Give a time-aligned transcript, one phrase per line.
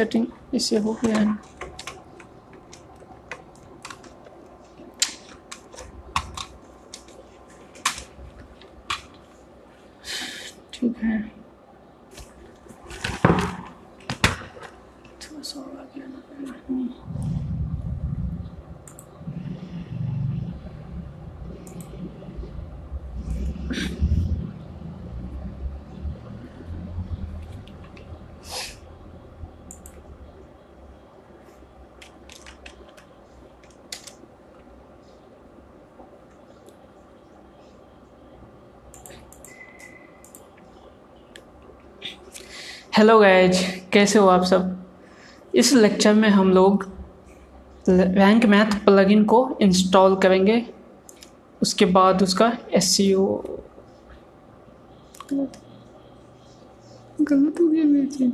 [0.00, 1.34] Setting इससे हो गया है
[10.72, 11.18] ठीक है
[15.20, 17.10] थोड़ा सा और आगे आना पड़ेगा
[43.00, 43.58] हेलो गैज
[43.92, 44.64] कैसे हो आप सब?
[45.54, 46.84] इस लेक्चर में हम लोग
[47.88, 50.66] रैंक मैथ प्लगइन को इंस्टॉल करेंगे।
[51.62, 53.08] उसके बाद उसका एस सी
[55.32, 55.58] गलत
[57.20, 58.32] गलत हो गया मेरे से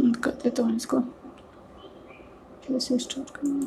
[0.00, 0.98] बंद कर देता हूँ इसको
[2.78, 3.66] से स्टार्ट करना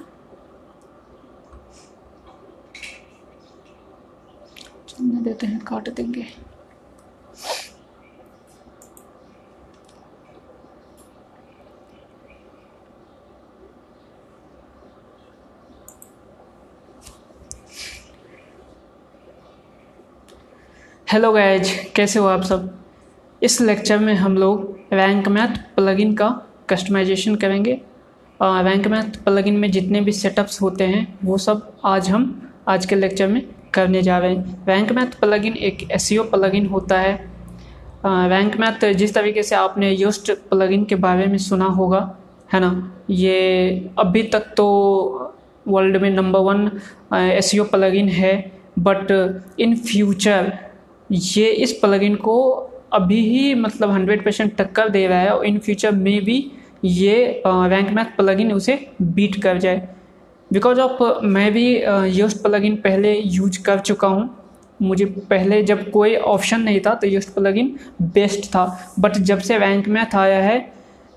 [4.89, 6.25] चलने देते हैं, काट देंगे।
[21.11, 22.85] हेलो गाइज़ कैसे हो आप सब?
[23.43, 26.29] इस लेक्चर में हम लोग रैंक मैथ प्लगइन का
[26.69, 27.81] कस्टमाइजेशन करेंगे।
[28.41, 32.95] रैंक मैथ प्लगइन में जितने भी सेटअप्स होते हैं, वो सब आज हम आज के
[32.95, 33.41] लेक्चर में
[33.73, 37.13] करने जा रहे हैं। रैंक मैथ प्लगइन एक एस प्लगइन होता है।
[38.05, 42.17] रैंक मैथ जिस तरीके से आपने योस्ट प्लगइन के बारे में सुना होगा,
[42.53, 42.93] है ना?
[43.09, 45.33] ये अभी तक तो
[45.67, 46.69] वर्ल्ड में नंबर वन
[47.13, 48.35] एस प्लगइन है
[48.79, 49.11] बट
[49.59, 50.53] इन फ्यूचर
[51.11, 52.37] ये इस प्लगइन को
[52.93, 56.39] अभी ही मतलब हंड्रेड परसेंट टक्कर दे रहा है और इन फ्यूचर में भी
[56.85, 59.87] ये रैंक मैथ प्लगइन उसे बीट कर जाए।
[60.51, 61.65] बिकॉज़ ऑफ़ मैं भी
[62.17, 64.29] योस्ट प्लगइन पहले यूज़ कर चुका हूँ।
[64.79, 69.57] मुझे पहले जब कोई ऑप्शन नहीं था तो योस्ट प्लगइन बेस्ट था। बट जब से
[69.57, 70.65] रैंक मैथ आया है,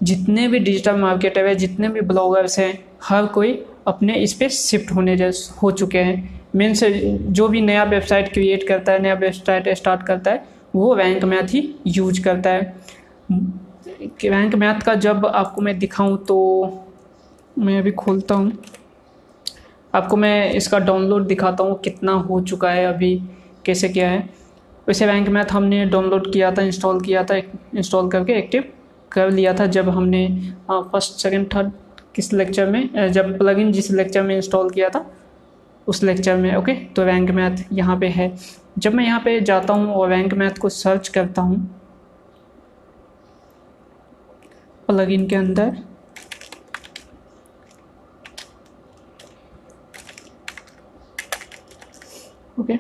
[0.01, 2.73] जितने भी डिजिटल मार्केटर है, जितने भी ब्लॉगर्स हैं,
[3.05, 3.53] हर कोई
[3.87, 5.15] अपने इस पर शिफ्ट होने
[5.63, 10.31] हो चुके हैं। मीन्स जो भी नया वेबसाइट क्रिएट करता है, नया वेबसाइट स्टार्ट करता
[10.31, 10.45] है,
[10.75, 12.75] वो रैंक मैथ ही यूज़ करता है।
[14.01, 16.37] रैंक मैथ का जब आपको मैं दिखाऊँ तो
[17.57, 18.53] मैं अभी खोलता हूँ।
[19.95, 23.15] आपको मैं इसका डाउनलोड दिखाता हूँ कितना हो चुका है अभी,
[23.67, 24.19] कैसे क्या है।
[24.89, 27.37] वैसे बैंक मैथ हमने डाउनलोड किया था इंस्टॉल किया था
[27.77, 28.65] इंस्टॉल करके एक्टिव
[29.13, 30.27] कर लिया था जब हमने
[30.71, 31.71] फ़र्स्ट सेकंड थर्ड
[32.15, 35.05] किस लेक्चर में जब प्लगइन जिस लेक्चर में इंस्टॉल किया था,
[35.87, 38.33] उस लेक्चर में ओके तो रैंक मैथ यहाँ पे है।
[38.79, 41.59] जब मैं यहाँ पे जाता हूँ और रैंक मैथ को सर्च करता हूँ
[44.91, 45.77] प्लगइन के अंदर।
[52.61, 52.77] ओके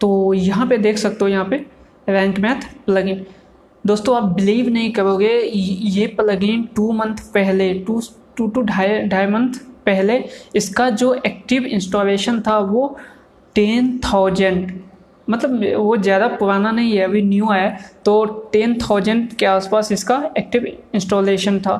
[0.00, 1.56] तो यहाँ पे देख सकते हो यहाँ पे
[2.08, 3.24] रैंक मैथ प्लगइन
[3.84, 8.00] दोस्तों, आप बिलीव नहीं करोगे, ये प्लगइन टू मंथ पहले टू
[8.36, 9.54] टू टू ढाई ढाई मंथ
[9.86, 10.18] पहले
[10.56, 12.96] इसका जो एक्टिव इंस्टॉलेशन था वो
[13.56, 14.70] टेन थाउज़ेंड
[15.28, 17.70] मतलब वो ज़्यादा पुराना नहीं है, अभी न्यू आया
[18.04, 21.76] तो टेन थाउज़ेंड के आसपास इसका एक्टिव इंस्टॉलेशन था।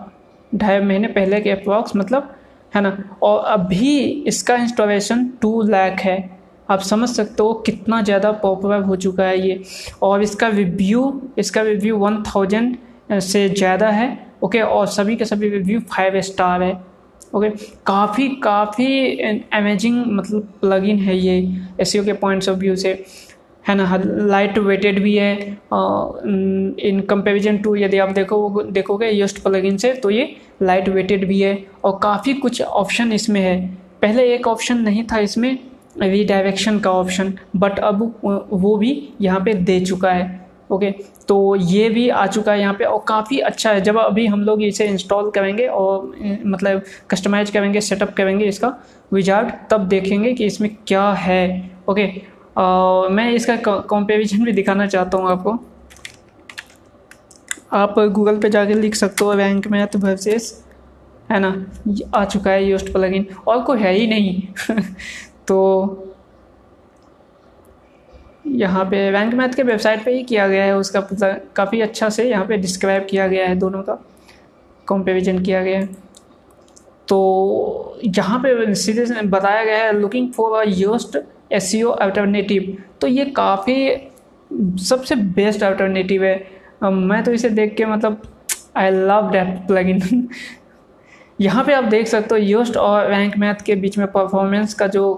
[0.53, 2.35] ढाई महीने पहले के अप्रॉक्स मतलब
[2.73, 2.97] है ना?
[3.23, 6.19] और अभी इसका इंस्टॉलेशन टू लाख है।
[6.69, 9.62] आप समझ सकते हो कितना ज़्यादा पॉपुलर हो चुका है ये।
[10.03, 12.77] और इसका रिव्यू इसका रिव्यू वन थाउज़ेंड
[13.12, 16.73] से ज़्यादा है ओके और सभी के सभी रिव्यू फाइव स्टार है
[17.35, 17.49] ओके
[17.87, 19.17] काफ़ी काफ़ी
[19.53, 21.39] अमेजिंग मतलब प्लगइन है ये
[21.81, 22.93] एस के पॉइंट्स ऑफ़ व्यू से।
[23.69, 25.35] है ना लाइट वेटेड भी है
[26.82, 31.41] इन कंपेरिजन टू यदि आप देखो, देखोगे योस्ट प्लगइन से तो ये लाइट वेटेड भी
[31.41, 33.61] है, और काफ़ी कुछ ऑप्शन इसमें है।
[34.03, 35.59] पहले एक ऑप्शन नहीं था इसमें
[36.00, 38.03] रीडायरेक्शन का ऑप्शन बट अब
[38.53, 40.37] वो भी यहाँ पे दे चुका है
[40.70, 40.91] ओके
[41.29, 44.43] तो ये भी आ चुका है यहाँ पे, और काफ़ी अच्छा है। जब अभी हम
[44.43, 48.75] लोग इसे इंस्टॉल करेंगे, और मतलब कस्टमाइज करेंगे सेटअप करेंगे इसका
[49.12, 52.06] विजार्ड तब देखेंगे कि इसमें क्या है ओके
[52.58, 55.58] आ, मैं इसका कंपेरिजन भी दिखाना चाहता हूँ आपको।
[57.72, 60.64] आप गूगल पे जाके लिख सकते हो रैंक मैथ वर्सेस
[61.31, 61.55] है ना?
[62.14, 64.43] आ चुका है योस्ट प्लगइन और कोई है ही नहीं।
[65.49, 65.58] तो
[68.46, 72.08] यहाँ पे रैंक मैथ के वेबसाइट पे ही किया गया है उसका पता काफ़ी अच्छा
[72.08, 73.99] से यहाँ पे डिस्क्राइब किया गया है दोनों का।
[74.88, 75.87] कंपेरिजन किया गया है।
[77.08, 81.19] तो यहाँ पे सीधे बताया गया है looking for a Yoast
[81.50, 83.77] S alternative तो ये काफ़ी
[84.83, 86.37] सबसे बेस्ट अल्टरनेटिव है।
[86.83, 88.23] मैं तो इसे देख के मतलब
[88.77, 90.29] I love that plugin
[91.41, 94.87] यहाँ पे आप देख सकते हो योस्ट और रैंक मैथ के बीच में परफॉर्मेंस का
[94.87, 95.15] जो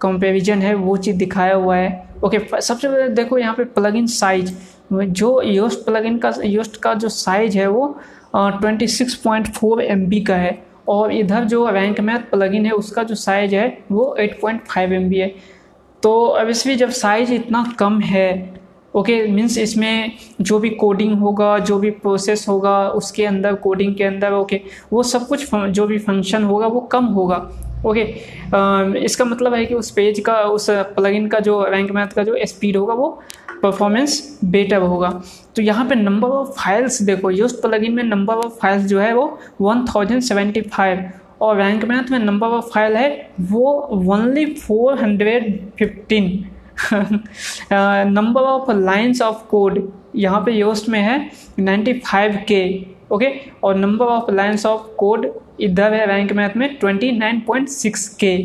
[0.00, 4.06] कंपेरिजन है, वो चीज़ दिखाया हुआ है। ओके सबसे पहले देखो यहाँ पे प्लग इन
[4.06, 4.52] साइज़
[4.92, 7.88] जो योस्ट प्लग इन का योस्ट का जो साइज़ है वो
[8.36, 10.58] twenty six point four M B का है।
[10.88, 14.92] और इधर जो रैंक मैथ प्लगइन है, उसका जो साइज़ है, वो eight point five
[14.92, 15.34] M B है।
[16.06, 18.28] तो अब इसमें जब साइज़ इतना कम है
[18.94, 24.04] ओके मीन्स इसमें जो भी कोडिंग होगा जो भी प्रोसेस होगा उसके अंदर कोडिंग के
[24.04, 24.60] अंदर ओके
[24.92, 27.36] वो सब कुछ जो भी फ़ंक्शन होगा वो कम होगा
[27.86, 32.14] ओके okay, इसका मतलब है कि उस पेज का उस प्लगइन का जो रैंक मैथ
[32.14, 33.10] का जो स्पीड होगा वो
[33.62, 35.10] परफॉर्मेंस बेटर होगा.
[35.56, 39.14] तो यहाँ पे नंबर ऑफ़ फाइल्स देखो यूज़ प्लगइन में नंबर ऑफ़ फाइल्स जो है
[39.14, 39.28] वो
[39.60, 41.08] वन थाउज़ेंड सेवेंटी फाइव
[41.40, 43.72] और रैंक मैथ में नंबर ऑफ़ फ़ाइल है, वो
[44.14, 46.28] only four hundred fifteen
[48.12, 49.80] number of lines of code
[50.16, 51.18] यहाँ पे योस्ट में है
[51.60, 52.62] 95 के
[53.12, 53.26] ओके
[53.64, 55.30] और number of lines of code
[55.60, 58.36] इधर है रैंक मैथ में 29.6 के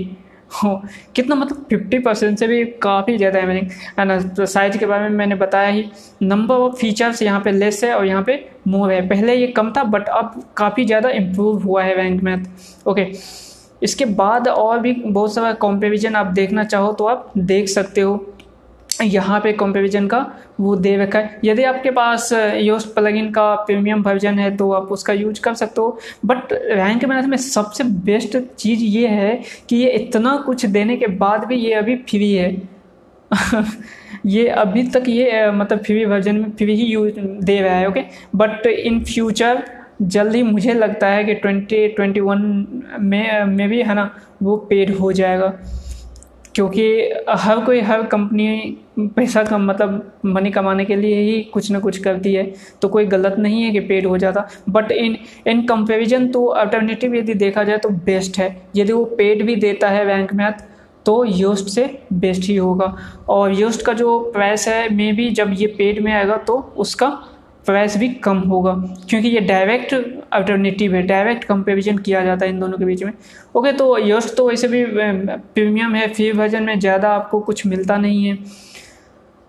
[0.54, 0.82] हो,
[1.16, 3.62] कितना मतलब 50 परसेंट से भी काफ़ी ज़्यादा है मैंने
[4.02, 5.86] है तो साइज़ के बारे में मैंने बताया ही।
[6.24, 8.36] नंबर ऑफ़ फीचर्स यहाँ पे लेस है और यहाँ पे
[8.68, 12.88] मोर है। पहले ये कम था बट अब काफ़ी ज़्यादा इम्प्रूव हुआ है बैंक मैथ
[12.88, 13.12] ओके
[13.82, 18.14] इसके बाद और भी बहुत सारा कॉम्पेरिजन आप देखना चाहो तो आप देख सकते हो।
[19.04, 20.20] यहाँ पे कंपेरिजन का
[20.60, 24.92] वो दे रखा है यदि आपके पास योस प्लगइन का प्रीमियम वर्जन है तो आप
[24.92, 29.76] उसका यूज़ कर सकते हो। बट रैंक मैथ में सबसे बेस्ट चीज़ ये है कि
[29.76, 32.56] ये इतना कुछ देने के बाद भी ये अभी फ्री है।
[34.26, 38.02] ये अभी तक ये मतलब फ्री वर्जन में फ्री ही यूज़ दे रहा है ओके
[38.36, 39.64] बट इन फ्यूचर
[40.04, 42.42] जल्दी मुझे लगता है कि ट्वेंटी ट्वेंटी वन
[43.00, 44.10] में में भी, है ना,
[44.44, 45.54] वो पेड हो जाएगा।
[46.56, 46.84] क्योंकि
[47.30, 48.78] हर कोई, हर कंपनी
[49.16, 52.44] पैसा कम मतलब मनी कमाने के लिए ही कुछ ना कुछ करती है।
[52.82, 55.18] तो कोई गलत नहीं है कि पेड हो जाता। बट इन
[55.48, 59.90] इन कंपेरिजन तो अल्टरनेटिव यदि देखा जाए तो बेस्ट है। यदि वो पेड भी देता
[59.90, 60.52] है बैंक में
[61.06, 62.96] तो योस्ट से बेस्ट ही होगा।
[63.30, 67.08] और योस्ट का जो प्राइस है मे भी जब ये पेड में आएगा तो उसका
[67.66, 68.74] प्राइस भी कम होगा,
[69.10, 69.94] क्योंकि ये डायरेक्ट
[70.34, 73.12] अल्टरनेटिव है डायरेक्ट कंपेरिजन किया जाता है इन दोनों के बीच में।
[73.56, 77.98] ओके तो यश तो वैसे भी प्रीमियम है फ्री वर्जन में ज़्यादा आपको कुछ मिलता
[77.98, 78.38] नहीं है।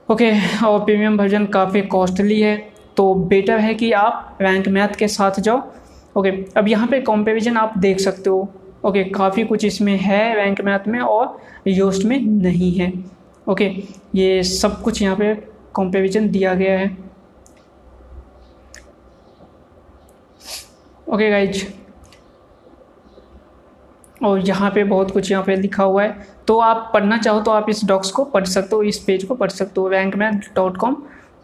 [0.09, 0.31] ओके
[0.67, 2.57] और प्रीमियम वर्जन काफ़ी कॉस्टली है
[2.97, 5.63] तो बेटर है कि आप रैंक मैथ के साथ जाओ।
[6.17, 8.49] ओके अब यहाँ पे कंपेरिजन आप देख सकते हो।
[8.85, 11.39] ओके काफ़ी कुछ इसमें है रैंक मैथ में और
[11.69, 12.93] योस्ट में नहीं है।
[13.47, 13.71] ओके
[14.15, 15.35] ये सब कुछ यहाँ पे
[15.77, 16.97] कंपेरिजन दिया गया है।
[21.07, 21.65] ओके गाइज़
[24.21, 27.51] और यहाँ पे बहुत कुछ यहाँ पे लिखा हुआ है। तो आप पढ़ना चाहो तो
[27.51, 30.55] आप इस डॉक्स को पढ़ सकते हो, इस पेज को पढ़ सकते हो। रैंक मैथ
[30.57, 30.97] डॉट कॉम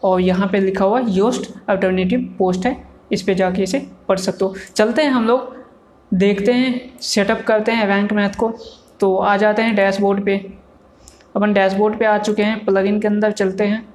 [0.03, 2.75] और यहाँ पे लिखा हुआ योस्ट अल्टरनेटिव पोस्ट है।
[3.11, 5.55] इस पे जाके इसे पढ़ सकते हो। चलते हैं हम लोग,
[6.11, 8.51] देखते हैं सेटअप करते हैं रैंक मैथ को।
[8.99, 10.37] तो आ जाते हैं डैशबोर्ड पे।
[11.35, 13.87] अपन डैशबोर्ड पे आ चुके हैं प्लगइन के अंदर चलते हैं।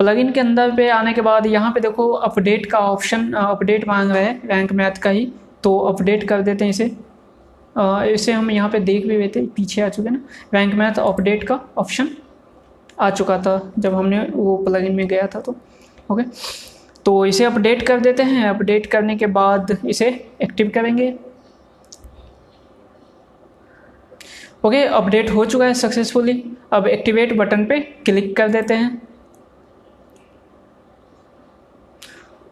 [0.00, 4.10] प्लगइन के अंदर पे आने के बाद यहाँ पे देखो अपडेट का ऑप्शन अपडेट मांग
[4.10, 5.26] रहा है रैंक मैथ का ही।
[5.64, 6.84] तो अपडेट कर देते हैं इसे।
[8.12, 10.20] इसे हम यहाँ पे देख भी लेते पीछे आ चुके ना।
[10.54, 12.08] रैंक मैथ अपडेट का ऑप्शन
[12.98, 15.54] आ चुका था जब हमने वो प्लगइन में गया था तो।
[16.10, 16.22] ओके
[17.06, 20.08] तो इसे अपडेट कर देते हैं। अपडेट करने के बाद इसे
[20.42, 21.12] एक्टिव करेंगे।
[24.64, 26.42] ओके अपडेट हो चुका है सक्सेसफुली
[26.72, 29.09] अब एक्टिवेट बटन पे क्लिक कर देते हैं।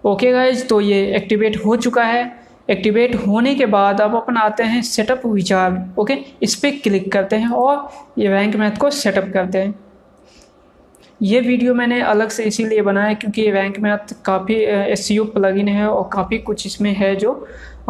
[0.08, 2.22] ओके गाइज़ तो ये एक्टिवेट हो चुका है।
[2.70, 7.36] एक्टिवेट होने के बाद अब अपन आते हैं सेटअप विचार। ओके इस पर क्लिक करते
[7.36, 7.88] हैं और
[8.18, 9.74] ये बैंक मैथ को सेटअप करते हैं।
[11.20, 15.68] ये वीडियो मैंने अलग से इसीलिए बनाया क्योंकि ये बैंक मैथ काफ़ी एस सी प्लगइन
[15.68, 17.32] है और काफ़ी कुछ इसमें है जो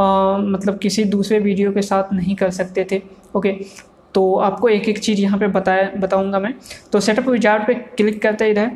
[0.01, 3.01] आ, मतलब किसी दूसरे वीडियो के साथ नहीं कर सकते थे।
[3.37, 3.53] ओके
[4.15, 6.55] तो आपको एक एक चीज़ यहाँ पे बताया बताऊँगा मैं।
[6.93, 8.71] तो सेटअप विचार पे क्लिक करते इधर।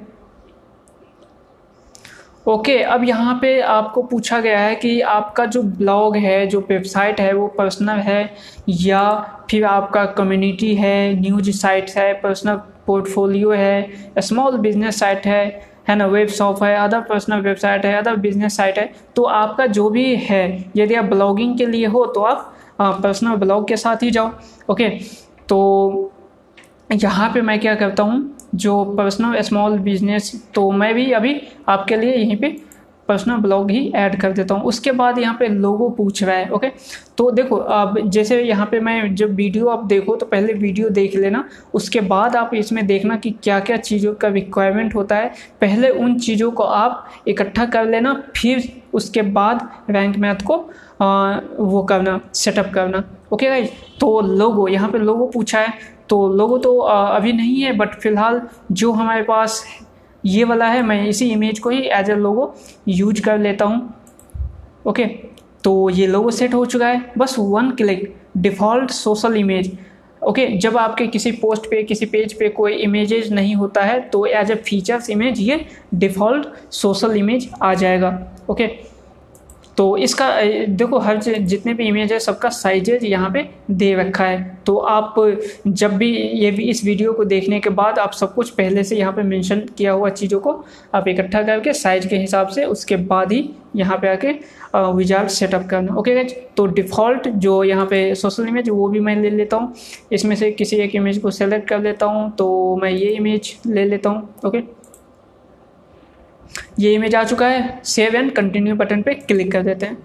[2.47, 6.61] ओके okay, अब यहाँ पे आपको पूछा गया है कि आपका जो ब्लॉग है जो
[6.61, 8.35] वेबसाइट है वो पर्सनल है
[8.69, 9.03] या
[9.51, 12.57] फिर आपका कम्युनिटी है न्यूज़ साइट है पर्सनल
[12.87, 15.45] पोर्टफोलियो है स्मॉल बिज़नेस साइट है
[15.89, 19.67] है ना वेब शॉप है अदर पर्सनल वेबसाइट है अदर बिज़नेस साइट है तो आपका
[19.67, 20.45] जो भी है
[20.77, 24.31] यदि आप ब्लॉगिंग के लिए हो तो आप पर्सनल ब्लॉग के साथ ही जाओ।
[24.71, 25.03] ओके okay,
[25.49, 26.13] तो
[26.93, 31.97] यहाँ पे मैं क्या करता हूँ जो पर्सनल स्मॉल बिज़नेस तो मैं भी अभी आपके
[31.97, 32.56] लिए यहीं पे
[33.09, 36.50] पर्सनल ब्लॉग ही ऐड कर देता हूँ। उसके बाद यहाँ पे लोगो पूछ रहा है
[36.50, 36.68] ओके
[37.18, 41.16] तो देखो अब जैसे यहाँ पे मैं जब वीडियो आप देखो तो पहले वीडियो देख
[41.16, 41.44] लेना।
[41.75, 46.18] उसके बाद आप इसमें देखना कि क्या क्या चीज़ों का रिक्वायरमेंट होता है। पहले उन
[46.18, 50.56] चीज़ों को आप इकट्ठा कर लेना फिर उसके बाद रैंक मैथ को
[51.02, 53.64] आ, वो करना सेटअप करना। ओके भाई
[54.00, 55.73] तो लोगो यहाँ पे लोगो पूछा है
[56.09, 58.40] तो लोगो तो अभी नहीं है बट फ़िलहाल
[58.73, 59.64] जो हमारे पास
[60.25, 62.54] ये वाला है, मैं इसी इमेज को ही एज ए लोगो
[62.88, 63.94] यूज़ कर लेता हूँ।
[64.87, 65.06] ओके
[65.64, 69.76] तो ये लोगो सेट हो चुका है। बस one click default social image
[70.23, 74.25] okay जब आपके किसी पोस्ट पे, किसी पेज पे कोई इमेजेस नहीं होता है तो
[74.26, 78.18] एज ए फीचर्स इमेज ये डिफ़ॉल्ट सोशल इमेज आ जाएगा।
[78.50, 78.66] ओके
[79.76, 80.26] तो इसका
[80.69, 85.14] देखो हर जितने भी इमेज है, सबका साइजेज यहाँ पे दे रखा है। तो आप
[85.67, 88.97] जब भी ये भी इस वीडियो को देखने के बाद आप सब कुछ पहले से
[88.97, 90.52] यहाँ पे मेंशन किया हुआ चीज़ों को
[90.95, 94.33] आप इकट्ठा करके साइज़ के हिसाब से उसके बाद ही यहाँ पे आके
[94.93, 99.17] विजार सेटअप करना। ओके गैज तो डिफ़ॉल्ट जो यहाँ पे सोशल इमेज वो भी मैं
[99.17, 99.75] ले लेता हूँ।
[100.12, 103.85] इसमें से किसी एक इमेज को सेलेक्ट कर लेता हूँ तो मैं ये इमेज ले
[103.85, 104.61] लेता हूँ। ओके
[106.80, 109.97] ये इमेज आ चुका है। सेव एंड कंटिन्यू बटन पे क्लिक कर देते हैं।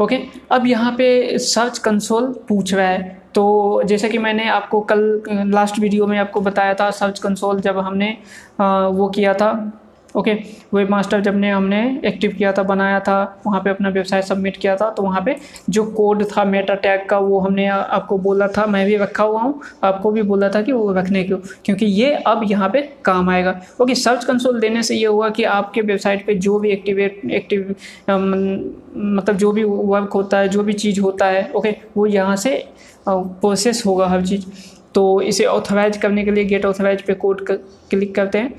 [0.00, 4.80] ओके okay, अब यहाँ पे सर्च कंसोल पूछ रहा है। तो जैसे कि मैंने आपको
[4.90, 5.00] कल
[5.46, 8.16] लास्ट वीडियो में आपको बताया था सर्च कंसोल जब हमने
[8.60, 9.50] आ, वो किया था।
[10.14, 10.32] ओके
[10.74, 14.56] वेब मास्टर जब ने हमने एक्टिव किया था, बनाया था, वहाँ पे अपना वेबसाइट सबमिट
[14.56, 15.36] किया था तो वहाँ पे
[15.70, 19.40] जो कोड था, मेटा टैग का, वो हमने आपको बोला था, मैं भी रखा हुआ
[19.40, 21.38] हूँ, आपको भी बोला था कि वो रखने क्यों?
[21.64, 25.44] क्योंकि ये अब यहाँ पे काम आएगा। ओके, सर्च कंसोल देने से ये हुआ कि
[25.44, 27.74] आपके वेबसाइट पे जो भी एक्टिवेट, एक्टिव
[28.10, 32.56] मतलब जो भी वर्क होता है, जो भी चीज़ होता है, ओके, वो यहाँ से
[33.08, 34.46] प्रोसेस होगा हर चीज़।
[34.94, 38.54] तो इसे ऑथोराइज करने के लिए गेट ऑथोराइज पे कोड क्लिक करते हैं।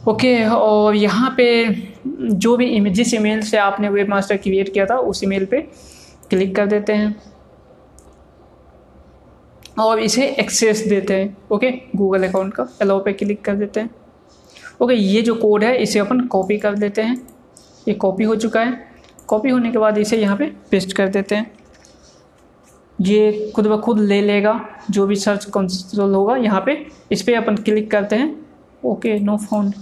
[0.00, 1.64] ओके और यहाँ पे
[2.12, 5.60] जो भी इमेज जिस ईमेल से आपने वेब मास्टर क्रिएट किया था, उस ईमेल पे
[6.30, 7.14] क्लिक कर देते हैं।
[9.78, 13.90] और इसे एक्सेस देते हैं ओके गूगल अकाउंट का अलाउ पे क्लिक कर देते हैं।
[14.82, 17.16] ओके ये जो कोड है, इसे अपन कॉपी कर देते हैं।
[17.88, 18.86] ये कॉपी हो चुका है।
[19.28, 21.50] कॉपी होने के बाद इसे यहाँ पे पेस्ट कर देते हैं।
[22.98, 27.34] ये खुद ब खुद ले लेगा। जो भी सर्च कंसोल होगा, यहाँ पे इस पर
[27.34, 28.47] अपन क्लिक करते हैं।
[28.82, 29.74] Okay no found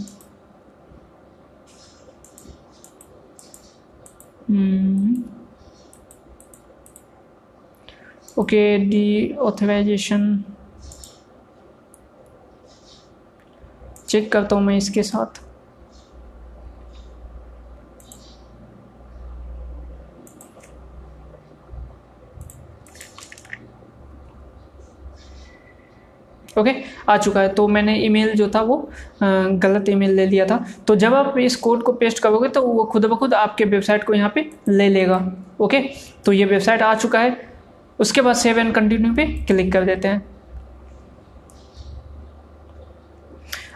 [8.39, 10.27] okay the authorisation
[14.09, 15.41] check करता हूँ मैं इसके साथ।
[26.57, 26.75] ओके
[27.09, 28.77] आ चुका है। तो मैंने ईमेल जो था वो
[29.23, 32.85] गलत ईमेल ले लिया था। तो जब आप इस कोड को पेस्ट करोगे तो वो
[32.85, 35.21] खुद ब खुद आपके वेबसाइट को यहाँ पे ले लेगा।
[35.61, 35.81] ओके
[36.25, 37.37] तो ये वेबसाइट आ चुका है।
[37.99, 40.25] उसके बाद सेव एंड कंटिन्यू पे क्लिक कर देते हैं।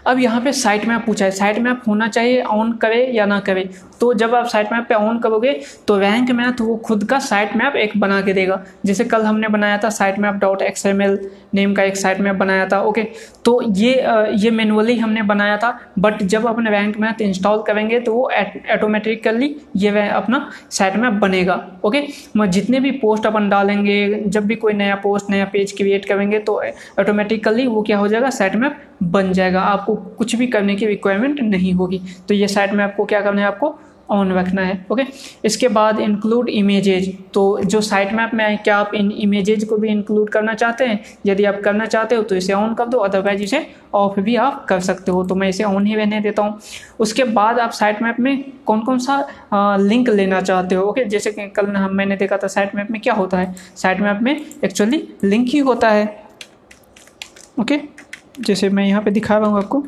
[0.06, 3.38] अब यहाँ पे साइट मैप पूछा है। साइट मैप होना चाहिए ऑन करे या ना
[3.40, 3.68] करे।
[4.00, 5.52] तो जब आप साइट मैप पे ऑन करोगे
[5.88, 9.48] तो रैंक मैथ वो खुद का साइट मैप एक बना के देगा। जैसे कल हमने
[9.48, 11.18] बनाया था site map dot X M L
[11.54, 13.02] name का एक साइट मैप बनाया था ओके
[13.44, 13.92] तो ये
[14.36, 18.30] ये मैनुअली हमने बनाया था बट जब अपने रैंक मैथ इंस्टॉल करेंगे तो वो
[18.72, 22.06] ऑटोमेटिकली ये अपना साइट मैप बनेगा ओके
[22.40, 26.60] जितने भी पोस्ट अपन डालेंगे, जब भी कोई नया पोस्ट नया पेज क्रिएट करेंगे तो
[27.00, 28.30] ऑटोमेटिकली वो क्या हो जाएगा?
[28.30, 32.72] साइट मैप बन जाएगा। आपको कुछ भी करने की रिक्वायरमेंट नहीं होगी। तो ये साइट
[32.72, 33.46] मैप को क्या करना है?
[33.46, 33.78] आपको
[34.10, 35.02] ऑन रखना है ओके
[35.44, 39.76] इसके बाद इंक्लूड इमेजेज तो जो साइट मैप में है क्या आप इन इमेजेज को
[39.76, 40.98] भी इंक्लूड करना चाहते हैं?
[41.26, 44.64] यदि आप करना चाहते हो तो इसे ऑन कर दो अदरवाइज़ इसे ऑफ़ भी आप
[44.68, 46.58] कर सकते हो। तो मैं इसे ऑन ही रहने देता हूँ।
[47.00, 49.14] उसके बाद आप साइट मैप में कौन कौन सा
[49.52, 52.90] आ, लिंक लेना चाहते हो ओके जैसे कि कल हम मैंने देखा था साइट मैप
[52.90, 53.54] में क्या होता है?
[53.76, 56.04] साइट मैप में एक्चुअली लिंक ही होता है
[57.60, 57.80] ओके
[58.40, 59.84] जैसे मैं यहाँ पे दिखा रहा हूँ आपको।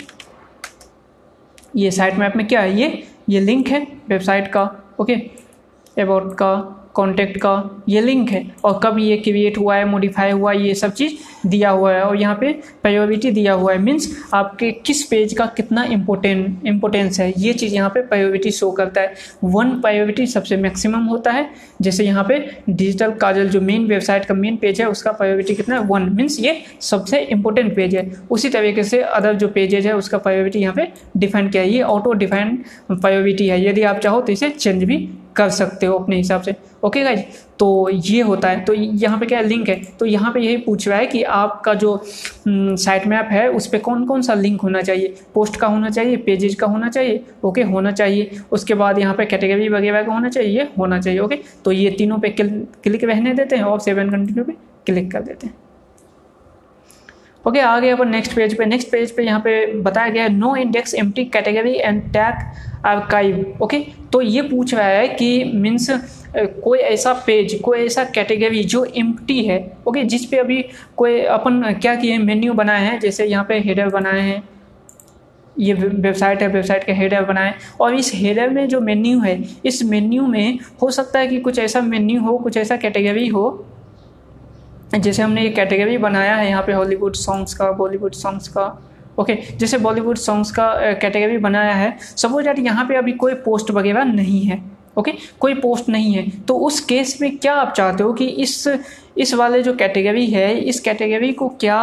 [1.77, 2.79] ये साइट मैप में क्या है?
[2.81, 4.63] ये ये लिंक है वेबसाइट का
[5.01, 5.15] ओके
[6.03, 6.53] अबाउट का
[6.95, 10.75] कॉन्टैक्ट का ये लिंक है। और कब ये क्रिएट हुआ है मॉडिफाई हुआ है, ये
[10.75, 11.13] सब चीज़
[11.47, 15.47] दिया हुआ है। और यहाँ पे प्रायोरिटी दिया हुआ है। मीन्स आपके किस पेज का
[15.57, 20.57] कितना इम्पोर्टेंट इम्पोर्टेंस है, ये चीज़ यहाँ पे प्रायोरिटी शो करता है। वन प्रायोरिटी सबसे
[20.57, 21.49] मैक्सिमम होता है।
[21.83, 25.79] जैसे यहाँ पे डिजिटल काजल जो मेन वेबसाइट का मेन पेज है, उसका प्रायोरिटी कितना
[25.79, 25.87] है?
[25.87, 30.19] वन मीन्स ये सबसे इंपॉर्टेंट पेज है। उसी तरीके से अदर जो पेजेज है, उसका
[30.19, 32.57] प्रायोरिटी यहाँ पे डिफाइन किया है। ये ऑटो डिफाइन
[32.93, 36.55] प्रायोरिटी है। यदि आप चाहो तो इसे चेंज भी कर सकते हो अपने हिसाब से।
[36.85, 37.21] ओके गाइज़
[37.59, 40.89] तो ये होता है। तो यहाँ पे क्या लिंक है। तो यहाँ पे यही पूछ
[40.89, 42.01] रहा है कि आपका जो
[42.47, 45.15] साइट मैप है, उस पर कौन कौन सा लिंक होना चाहिए?
[45.35, 46.17] पोस्ट का होना चाहिए?
[46.19, 47.25] पेजेज का होना चाहिए?
[47.45, 50.69] ओके होना चाहिए। उसके बाद यहाँ पे कैटेगरी वगैरह का होना चाहिए?
[50.79, 54.53] होना चाहिए। ओके तो ये तीनों पे क्लिक रहने देते हैं और सेवन कंटिन्यू पे
[54.87, 55.55] क्लिक कर देते हैं।
[57.45, 60.29] ओके आ गए अपन नेक्स्ट पेज पे नेक्स्ट पेज पे यहाँ पे बताया गया है
[60.29, 62.35] no index empty category and tag
[62.87, 63.79] archive okay
[64.13, 65.91] तो ये पूछ रहा है कि मीन्स
[66.37, 69.59] कोई ऐसा पेज कोई ऐसा कैटेगरी जो एम्प्टी है
[69.89, 70.65] ओके जिस पे अभी
[70.97, 74.43] कोई अपन क्या किए मेन्यू बनाए हैं, जैसे यहाँ पे हेडर बनाए हैं,
[75.57, 79.83] ये वेबसाइट है वेबसाइट का हेडर बनाए और इस हेडर में जो मेन्यू है, इस
[79.85, 83.67] मेन्यू में हो सकता है कि कुछ ऐसा मेन्यू हो, कुछ ऐसा कैटेगरी हो,
[84.95, 88.67] जैसे हमने ये कैटेगरी बनाया है, यहाँ पे हॉलीवुड सॉन्ग्स का बॉलीवुड सॉन्ग्स का
[89.19, 93.35] ओके okay, जैसे बॉलीवुड सॉन्ग्स का कैटेगरी बनाया है सपोज़ दैट यहाँ पे अभी कोई
[93.45, 94.63] पोस्ट वगैरह नहीं है
[94.99, 95.23] ओके okay?
[95.41, 98.67] कोई पोस्ट नहीं है तो उस केस में क्या आप चाहते हो कि इस
[99.17, 101.79] इस वाले जो कैटेगरी है इस कैटेगरी को क्या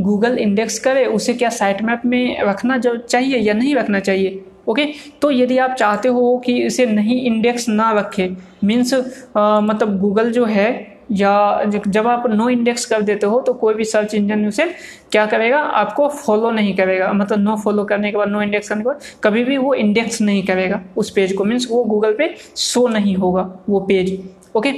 [0.00, 4.44] गूगल इंडेक्स करे उसे क्या साइट मैप में रखना जो चाहिए या नहीं रखना चाहिए
[4.68, 5.20] ओके okay?
[5.20, 8.28] तो यदि आप चाहते हो कि इसे नहीं इंडेक्स ना रखे
[8.64, 10.72] मीन्स मतलब गूगल जो है
[11.12, 14.64] या जब आप नो इंडेक्स कर देते हो तो कोई भी सर्च इंजन उसे
[15.12, 15.58] क्या करेगा?
[15.58, 19.00] आपको फॉलो नहीं करेगा। मतलब नो फॉलो करने के बाद नो इंडेक्स करने के बाद,
[19.24, 23.16] कभी भी वो इंडेक्स नहीं करेगा उस पेज को। मीन्स वो गूगल पे शो नहीं
[23.16, 24.18] होगा वो पेज
[24.56, 24.72] ओके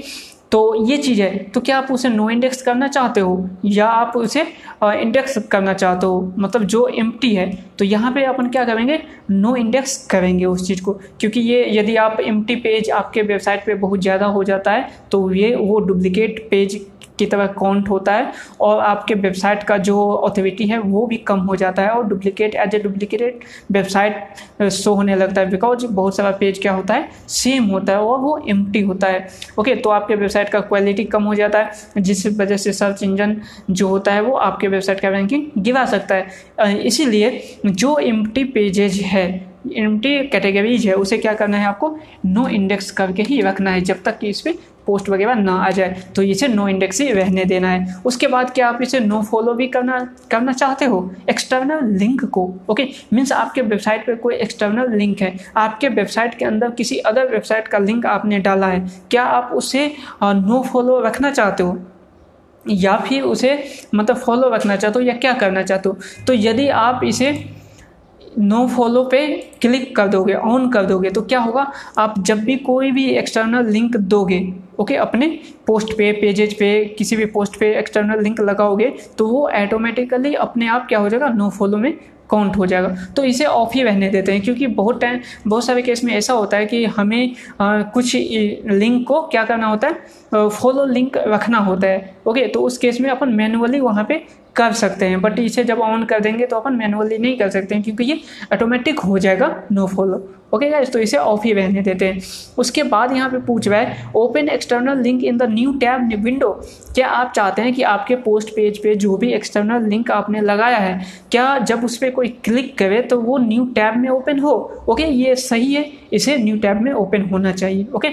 [0.53, 3.49] तो ये चीज़ है। तो क्या आप उसे नो इंडेक्स करना चाहते हो?
[3.65, 4.43] या आप उसे
[4.83, 6.35] इंडेक्स करना चाहते हो?
[6.39, 8.99] मतलब जो एम है तो यहाँ पे अपन क्या करेंगे?
[9.31, 13.75] नो इंडेक्स करेंगे उस चीज़ को। क्योंकि ये, यदि आप एम पेज आपके वेबसाइट पे
[13.77, 16.75] बहुत ज़्यादा हो जाता है तो ये वो डुप्लीकेट पेज
[17.19, 21.41] की तरह काउंट होता है और आपके वेबसाइट का जो ऑथोरिटी है, वो भी कम
[21.41, 23.41] हो जाता है और duplicate as a duplicated
[23.73, 27.99] website show होने लगता है बिकॉज़ बहुत सारा पेज क्या होता है सेम होता है
[28.01, 29.27] और वो एम होता है।
[29.59, 33.37] ओके तो आपके वेबसाइट का क्वालिटी कम हो जाता है, जिस वजह से सर्च इंजन
[33.71, 39.01] जो होता है, वो आपके वेबसाइट का रैंकिंग गिरा सकता है। इसीलिए जो एम पेजेज
[39.03, 39.27] है
[39.75, 41.97] एम कैटेगरीज है, उसे क्या करना है आपको?
[42.27, 44.55] नो इंडेक्स करके ही रखना है, जब तक कि इस पर
[44.87, 48.51] पोस्ट वगैरह ना आ जाए तो इसे नो इंडेक्स ही रहने देना है। उसके बाद
[48.51, 49.99] क्या आप इसे नो फॉलो भी करना
[50.31, 51.11] करना चाहते हो?
[51.31, 56.45] एक्सटर्नल लिंक को ओके मीन्स आपके वेबसाइट पर कोई एक्सटर्नल लिंक है। आपके वेबसाइट के
[56.45, 59.87] अंदर किसी अदर वेबसाइट का लिंक आपने डाला है। क्या आप उसे
[60.23, 61.79] नो फॉलो रखना चाहते हो?
[62.67, 63.59] या फिर उसे
[63.95, 65.99] मतलब फॉलो रखना चाहते हो या क्या करना चाहते हो?
[66.27, 67.33] तो यदि आप इसे
[68.39, 69.27] नो फॉलो पे
[69.61, 71.71] क्लिक कर दोगे ऑन कर दोगे तो क्या होगा?
[71.99, 74.41] आप जब भी कोई भी एक्सटर्नल लिंक दोगे
[74.81, 75.29] ओके okay, अपने
[75.67, 80.69] पोस्ट पे पेजेज पे किसी भी पोस्ट पे एक्सटर्नल लिंक लगाओगे तो वो ऑटोमेटिकली अपने
[80.69, 81.29] आप क्या हो जाएगा?
[81.29, 81.93] नो फॉलो में
[82.31, 85.83] काउंट हो जाएगा। तो इसे ऑफ़ ही रहने देते हैं क्योंकि बहुत टाइम बहुत सारे
[85.83, 90.49] केस में ऐसा होता है कि हमें आ, कुछ लिंक को क्या करना होता है?
[90.49, 94.25] फॉलो लिंक रखना होता है ओके तो उस केस में अपन मैनुअली वहाँ पे
[94.57, 97.75] कर सकते हैं बट इसे जब ऑन कर देंगे तो अपन मैनुअली नहीं कर सकते
[97.75, 98.21] हैं, क्योंकि ये
[98.53, 102.21] ऑटोमेटिक हो जाएगा नो फॉलो ओके गाइस तो इसे ऑफ़ ही रहने देते हैं।
[102.59, 106.51] उसके बाद यहाँ पे पूछ रहा है open external link in the new tab window
[106.95, 110.79] क्या आप चाहते हैं कि आपके पोस्ट पेज पे जो भी एक्सटर्नल लिंक आपने लगाया
[110.79, 111.01] है,
[111.33, 114.55] क्या जब उस पर कोई क्लिक करे तो वो न्यू टैब में ओपन हो?
[114.89, 118.11] ओके ये सही है, इसे न्यू टैब में ओपन होना चाहिए। ओके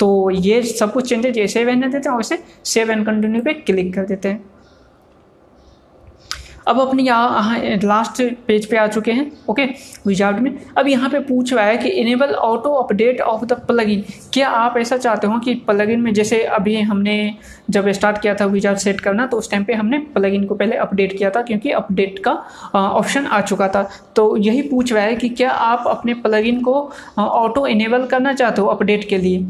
[0.00, 3.52] तो ये सब कुछ चेंजेज जैसे रहने देते हैं और इसे सेव एंड कंटिन्यू पे
[3.54, 4.42] क्लिक कर देते हैं।
[6.66, 9.64] अब अपने यहाँ लास्ट पेज पे आ चुके हैं ओके
[10.06, 14.04] विजार्ड में। अब यहाँ पे पूछ रहा है कि enable auto update of the plugin
[14.32, 17.34] क्या आप ऐसा चाहते हो कि प्लगइन में जैसे अभी हमने
[17.70, 20.76] जब स्टार्ट किया था विजार्ड सेट करना तो उस टाइम पे हमने प्लगइन को पहले
[20.76, 22.32] अपडेट किया था, क्योंकि अपडेट का
[22.74, 26.74] ऑप्शन आ चुका था। तो यही पूछ रहा है कि क्या आप अपने प्लगइन को
[27.18, 29.46] ऑटो इनेबल करना चाहते हो अपडेट के लिए?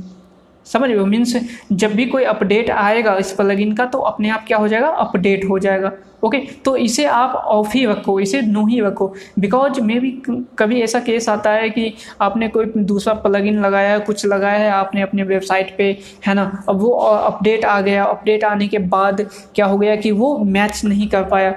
[0.67, 1.07] समझ रहे हो?
[1.07, 1.37] मीन्स
[1.73, 4.89] जब भी कोई अपडेट आएगा इस प्लगइन का तो अपने आप क्या हो जाएगा?
[4.89, 5.93] अपडेट हो जाएगा।
[6.25, 10.11] ओके तो इसे आप ऑफ़ ही रखो, इसे नो ही रखो। बिकॉज़ मे भी
[10.59, 14.71] कभी ऐसा केस आता है कि आपने कोई दूसरा प्लगइन लगाया है, कुछ लगाया है,
[14.71, 16.65] आपने अपने वेबसाइट पे, है ना?
[16.69, 20.81] अब वो अपडेट आ गया। अपडेट आने के बाद क्या हो गया कि वो मैच
[20.85, 21.51] नहीं कर पाया।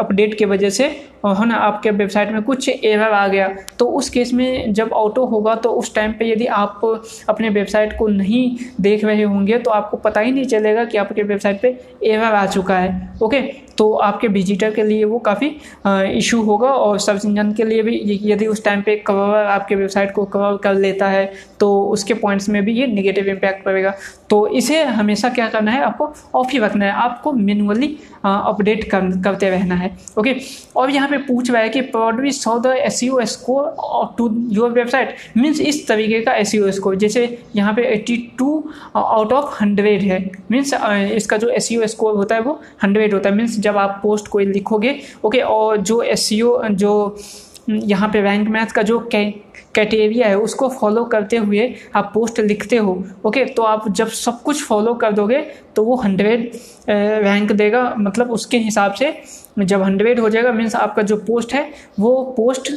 [0.00, 0.84] अपडेट के वजह से
[1.24, 1.54] है ना?
[1.54, 3.48] आपके वेबसाइट में कुछ एरर आ गया।
[3.78, 6.80] तो उस केस में जब ऑटो होगा तो उस टाइम पे यदि आप
[7.28, 11.22] अपने वेबसाइट को नहीं देख रहे होंगे तो आपको पता ही नहीं चलेगा कि आपके
[11.22, 11.68] वेबसाइट पे
[12.04, 13.40] एरर आ चुका है। ओके
[13.78, 15.48] तो आपके विजिटर के लिए वो काफ़ी
[16.16, 20.12] इशू होगा और सर्च इंजन के लिए भी यदि उस टाइम पे कवर आपके वेबसाइट
[20.12, 21.24] को कवर कर लेता है
[21.60, 23.94] तो उसके पॉइंट्स में भी ये निगेटिव इम्पैक्ट पड़ेगा।
[24.30, 29.10] तो इसे हमेशा क्या करना है आपको ऑफ़ ही रखना है आपको मैनुअली अपडेट कर,
[29.24, 30.34] करते रहना है ओके
[30.76, 35.16] और यहाँ पे पूछ रहा है कि प्रोडवी सौ the S score to your website
[35.36, 38.50] means इस तरीके का एस यू स्कोर जैसे यहाँ पे 82
[38.96, 40.18] आउट ऑफ़ हंड्रेड है
[40.50, 40.74] मीन्स
[41.12, 44.44] इसका जो एस स्कोर होता है वो हंड्रेड होता है मीन्स जब आप पोस्ट कोई
[44.46, 47.16] लिखोगे, ओके, और जो एस जो
[47.70, 52.76] यहाँ पे रैंक मैथ का जो कैटेरिया है, उसको फॉलो करते हुए आप पोस्ट लिखते
[52.76, 55.40] हो, ओके तो आप जब सब कुछ फॉलो कर दोगे
[55.76, 56.50] तो वो हंड्रेड
[56.88, 59.14] रैंक देगा मतलब उसके हिसाब से
[59.58, 61.68] जब हंड्रेड हो जाएगा मीन्स आपका जो पोस्ट है,
[62.00, 62.72] वो पोस्ट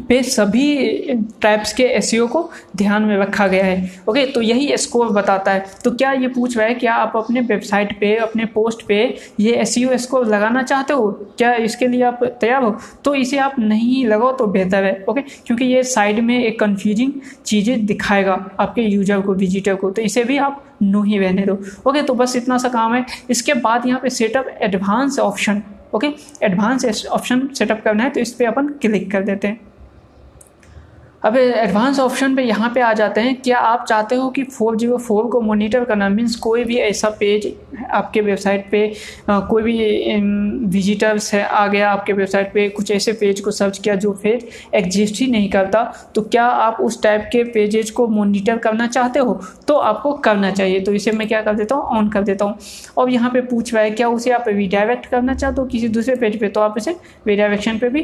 [0.00, 2.42] पे सभी टाइप्स के एस e को
[2.76, 6.56] ध्यान में रखा गया है। ओके तो यही स्कोर बताता है। तो क्या ये पूछ
[6.56, 9.02] रहा है, क्या आप अपने वेबसाइट पे, अपने पोस्ट पे
[9.40, 11.10] ये एस स्कोर e लगाना चाहते हो?
[11.38, 12.76] क्या इसके लिए आप तैयार हो?
[13.04, 17.12] तो इसे आप नहीं लगाओ तो बेहतर है। ओके क्योंकि ये साइड में एक कन्फ्यूजिंग
[17.46, 21.58] चीज़ें दिखाएगा आपके यूज़र को विजिटर को। तो इसे भी आप नो ही रहने दो।
[21.86, 25.62] ओके तो बस इतना सा काम है। इसके बाद यहाँ पे setup advance option
[25.94, 26.08] okay
[26.42, 29.60] advance option setup करना है तो इस पर अपन क्लिक कर देते हैं।
[31.22, 34.76] अब एडवांस ऑप्शन पे यहाँ पे आ जाते हैं। क्या आप चाहते हो कि फोर
[34.76, 36.08] ज़ीरो फोर को मोनीटर करना?
[36.08, 37.52] मीन्स कोई भी ऐसा पेज
[37.90, 38.86] आपके वेबसाइट पे
[39.30, 39.74] कोई भी
[40.68, 44.46] विजिटर्स है, आ गया आपके वेबसाइट पे, कुछ ऐसे पेज को सर्च किया जो पेज
[44.74, 45.82] एग्जिस्ट ही नहीं करता
[46.14, 49.40] तो क्या आप उस टाइप के पेजेज को मोनीटर करना चाहते हो?
[49.68, 51.84] तो आपको करना चाहिए। तो इसे मैं क्या कर देता हूँ?
[51.88, 52.58] ऑन कर देता हूँ।
[52.96, 55.66] और यहाँ पर पूछ रहा है, क्या उसे आप रिडायरेक्ट करना चाहते हो?
[55.66, 58.02] किसी दूसरे पेज पे तो आप इसे रिडायरेक्शन पर भी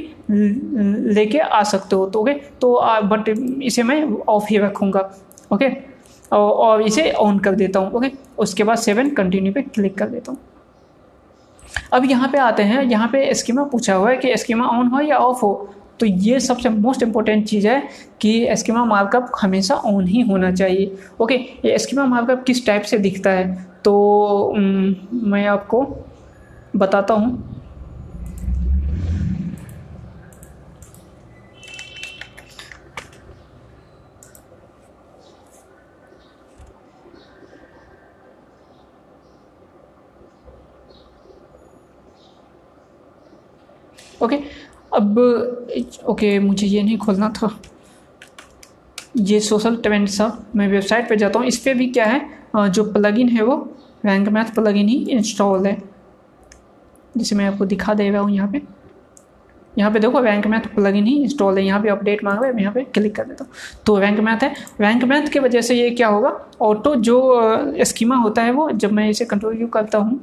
[1.15, 3.29] लेके आ सकते हो। तो ओके तो आप बट
[3.63, 5.01] इसे मैं ऑफ़ ही रखूँगा
[5.53, 5.71] ओके
[6.33, 10.33] और इसे ऑन कर देता हूँ ओके उसके बाद सेवन कंटिन्यू पे क्लिक कर देता
[10.33, 10.39] हूँ।
[11.93, 15.01] अब यहाँ पे आते हैं, यहाँ पे स्कीमा पूछा हुआ है कि स्कीमा ऑन हो
[15.01, 15.69] या ऑफ़ हो?
[16.01, 17.81] तो ये सबसे मोस्ट इम्पोर्टेंट चीज़ है
[18.21, 22.99] कि स्कीमा मार्कअप हमेशा ऑन ही होना चाहिए ओके ये स्कीमा मार्कअप किस टाइप से
[22.99, 23.55] दिखता है?
[23.85, 24.53] तो
[25.25, 25.87] मैं आपको
[26.77, 27.55] बताता हूँ
[44.21, 44.37] ओके
[44.97, 45.19] अब
[46.09, 47.51] ओके मुझे ये नहीं खोलना था।
[49.19, 52.21] ये सोशल ट्रेंड सा मैं वेबसाइट पे जाता हूँ। इस पर भी क्या है?
[52.57, 53.57] जो प्लगइन है वो
[54.07, 55.77] रैंक मैथ प्लगइन ही इंस्टॉल है।
[57.17, 58.63] जिसे मैं आपको दिखा दे रहा हूँ यहाँ पे।
[59.79, 62.55] यहाँ पे देखो रैंक मैथ प्लगइन ही इंस्टॉल है। यहाँ पे अपडेट मांग रहा है।
[62.55, 63.53] मैं यहाँ पे क्लिक कर देता हूँ।
[63.87, 66.31] तो रैंक मैथ है। रैंक मैथ की वजह से ये क्या होगा?
[66.63, 70.21] ऑटो जो स्कीमा होता है वो, जब मैं इसे कंट्रोल यू करता हूँ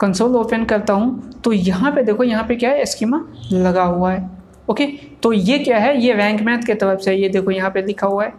[0.00, 4.12] कंसोल ओपन करता हूँ तो यहाँ पे देखो, यहाँ पे क्या है स्कीमा लगा हुआ
[4.12, 4.28] है।
[4.70, 4.86] ओके
[5.22, 8.06] तो ये क्या है, ये रैंक मैथ के तरफ़ से, ये देखो, यहाँ पे लिखा
[8.06, 8.32] हुआ है।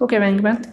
[0.00, 0.68] Okay rank math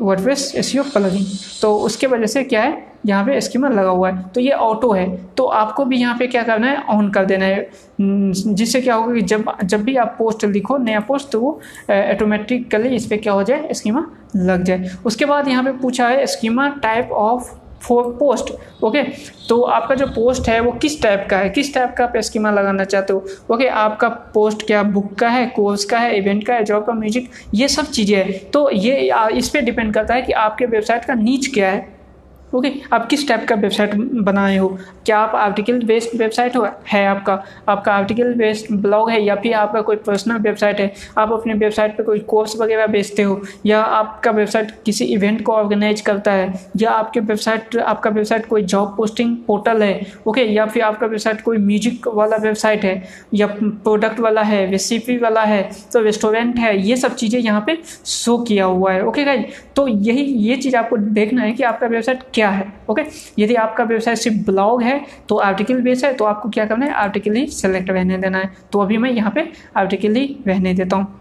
[0.00, 1.24] WordPress SEO plugin
[1.60, 4.92] तो उसके वजह से क्या है, यहाँ पे स्कीमर लगा हुआ है। तो ये ऑटो
[4.92, 7.68] है तो आपको भी यहाँ पे क्या करना है ऑन कर देना है।
[8.00, 11.50] जिससे क्या होगा कि जब जब भी आप पोस्ट लिखो, नया पोस्ट तो वो
[11.90, 16.26] ऑटोमेटिकली इस पर क्या हो जाए स्कीमा लग जाए। उसके बाद यहाँ पे पूछा है
[16.26, 17.50] schema type of
[17.82, 18.52] for post
[18.84, 19.02] okay
[19.48, 21.48] तो आपका जो पोस्ट है, वो किस टाइप का है?
[21.50, 23.24] किस टाइप का आप स्कीमा लगाना चाहते हो?
[23.50, 26.92] ओके आपका पोस्ट क्या बुक का है कोर्स का है इवेंट का है जॉब का
[26.94, 31.04] म्यूज़िक ये सब चीज़ें हैं। तो ये इस पर डिपेंड करता है कि आपके वेबसाइट
[31.04, 31.86] का नीच क्या है।
[32.54, 34.68] ओके okay, आप किस टाइप का वेबसाइट बनाए हो?
[35.06, 37.32] क्या आप आर्टिकल बेस्ड वेबसाइट हो है आपका?
[37.68, 40.92] आपका आर्टिकल बेस्ड ब्लॉग है या फिर आपका कोई पर्सनल वेबसाइट है?
[41.18, 43.40] आप अपने वेबसाइट पे कोई कोर्स वगैरह बेचते हो?
[43.66, 46.52] या आपका वेबसाइट किसी इवेंट को ऑर्गेनाइज करता है?
[46.76, 50.00] या आपके वेबसाइट आपका वेबसाइट कोई जॉब पोस्टिंग पोर्टल है?
[50.26, 53.02] ओके okay, या फिर आपका वेबसाइट कोई म्यूज़िक वाला वेबसाइट है?
[53.34, 55.62] या प्रोडक्ट वाला है रेसिपी वाला है?
[55.92, 59.44] तो रेस्टोरेंट है ये सब चीज़ें यहाँ पर शो किया हुआ है। ओके okay,
[59.76, 62.66] तो यही ये चीज़ आपको देखना है कि आपका वेबसाइट क्या है?
[62.90, 63.02] ओके
[63.38, 66.92] यदि आपका व्यवसाय सिर्फ़ ब्लॉग है तो आर्टिकल बेस है तो आपको क्या करना है?
[66.94, 70.96] आर्टिकल ही सेलेक्ट रहने देना है। तो अभी मैं यहाँ पे आर्टिकल ही रहने देता
[70.96, 71.17] हूँ।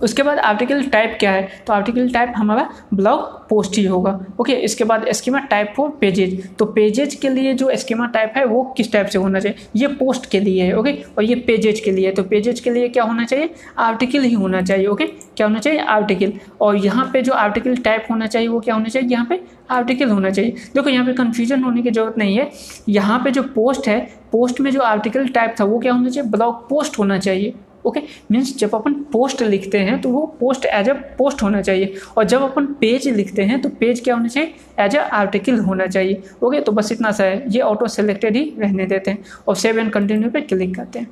[0.00, 1.48] उसके बाद आर्टिकल टाइप क्या है?
[1.66, 6.48] तो आर्टिकल टाइप हमारा ब्लॉग पोस्ट ही होगा। ओके इसके बाद एस्कीमा टाइप फॉर पेजेज
[6.58, 9.66] तो पेजेज के लिए जो एस्कीमा टाइप है, वो किस टाइप से होना चाहिए?
[9.76, 12.70] ये पोस्ट के लिए है ओके और ये पेजेज के लिए है। तो पेजेज के
[12.70, 13.50] लिए क्या होना चाहिए?
[13.78, 15.80] आर्टिकल ही होना चाहिए ओके क्या होना चाहिए?
[15.80, 19.08] आर्टिकल और यहाँ पे जो आर्टिकल टाइप होना चाहिए, वो क्या होना चाहिए?
[19.08, 22.50] यहाँ पे आर्टिकल होना चाहिए। देखो, यहाँ पे कन्फ्यूज़न होने की ज़रूरत नहीं है।
[22.88, 23.98] यहाँ पे जो पोस्ट है
[24.32, 26.30] पोस्ट में जो आर्टिकल टाइप था, वो क्या होना चाहिए?
[26.30, 27.54] ब्लॉग पोस्ट होना चाहिए।
[27.88, 31.94] ओके मीन्स जब अपन पोस्ट लिखते हैं तो वो पोस्ट एज अ पोस्ट होना चाहिए।
[32.16, 34.54] और जब अपन पेज लिखते हैं तो पेज क्या होना चाहिए?
[34.80, 38.52] एज अ आर्टिकल होना चाहिए। ओके तो बस इतना सा है। ये ऑटो सेलेक्टेड ही
[38.58, 41.10] रहने देते हैं। और सेव एंड कंटिन्यू पर क्लिक करते हैं।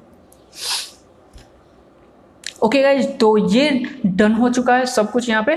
[2.62, 3.70] ओके गाइज़ तो ये
[4.06, 5.54] डन हो चुका है, सब कुछ यहाँ पे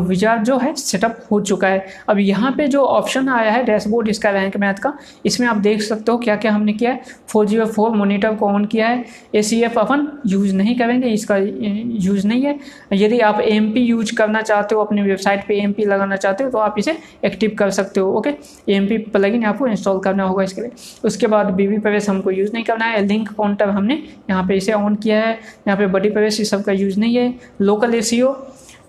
[0.00, 4.08] विजार जो है सेटअप हो चुका है। अब यहाँ पे जो ऑप्शन आया है डैशबोर्ड
[4.08, 4.92] इसका रैंक मैथ का,
[5.26, 8.46] इसमें आप देख सकते हो क्या क्या हमने किया है। फोर ज़ीरो फोर मोनीटर को
[8.46, 9.04] ऑन किया है।
[9.34, 12.58] ए सी एफ़ अपन यूज़ नहीं करेंगे, इसका यूज़ नहीं है।
[12.92, 16.44] यदि आप एम पी यूज़ करना चाहते हो, अपनी वेबसाइट पर एम पी लगाना चाहते
[16.44, 18.34] हो तो आप इसे एक्टिव कर सकते हो ओके
[18.72, 20.70] एम पी प्लगइन आपको इंस्टॉल करना होगा इसके लिए।
[21.04, 24.56] उसके बाद बी बी प्रवेश हमको यूज़ नहीं करना है। लिंक काउंटर हमने यहाँ पे
[24.56, 28.00] इसे ऑन किया है। यहाँ पे बड़ी प्रवेश सब का यूज़ नहीं है। Local A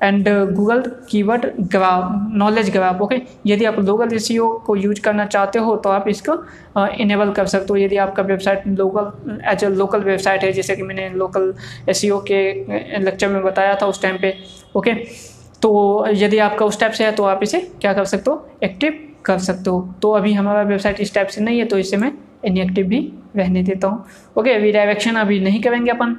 [0.03, 3.15] and Google keyword graph knowledge graph okay
[3.47, 4.19] यदि आप लोकल ए
[4.65, 6.33] को यूज़ करना चाहते हो तो आप इसको
[6.95, 10.75] इनेबल uh, कर सकते हो। यदि आपका website local as a local website है जैसे
[10.75, 11.53] कि मैंने लोकल
[11.89, 11.93] ए
[12.27, 14.33] के लेक्चर में बताया था उस टाइम पे
[14.75, 14.93] ओके
[15.61, 15.71] तो
[16.13, 18.47] यदि आपका उस टाइप से है तो आप इसे क्या कर सकते हो?
[18.63, 21.97] एक्टिव कर सकते हो। तो अभी हमारा वेबसाइट इस टाइप से नहीं है तो इसे
[21.97, 22.11] मैं
[22.45, 22.99] इनएक्टिव भी
[23.35, 24.05] रहने देता हूँ।
[24.37, 26.15] ओके रीडायरेक्शन अभी नहीं करेंगे अपन।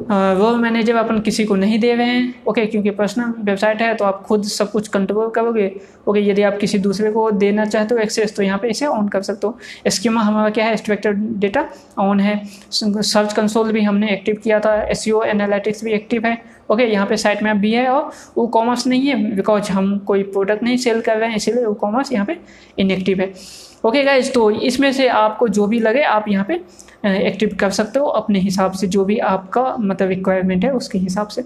[0.00, 4.04] वो मैनेजर अपन किसी को नहीं दे रहे हैं, ओके, क्योंकि पर्सनल वेबसाइट है तो
[4.04, 5.70] आप खुद सब कुछ कंट्रोल करोगे,
[6.08, 9.08] ओके, यदि आप किसी दूसरे को देना चाहते हो एक्सेस तो यहाँ पे इसे ऑन
[9.08, 9.58] कर सकते हो।
[9.88, 10.76] स्कीमा हमारा क्या है?
[10.76, 12.40] स्ट्रक्चर डेटा ऑन है।
[12.72, 16.36] सर्च कंसोल भी हमने एक्टिव किया था एस एनालिटिक्स भी एक्टिव है,
[16.70, 20.22] ओके, यहाँ पे साइट मैप भी है, और वो कॉमर्स नहीं है बिकॉज़ हम कोई
[20.24, 22.38] प्रोडक्ट नहीं सेल कर रहे हैं, इसीलिए वो कॉमर्स यहाँ पे
[22.78, 23.32] इनएक्टिव है।
[23.84, 26.60] ओके गाइज़ तो इसमें से आपको जो भी लगे, आप यहाँ पे
[27.02, 31.28] एक्टिव कर सकते हो अपने हिसाब से, जो भी आपका मतलब रिक्वायरमेंट है, उसके हिसाब
[31.28, 31.44] से।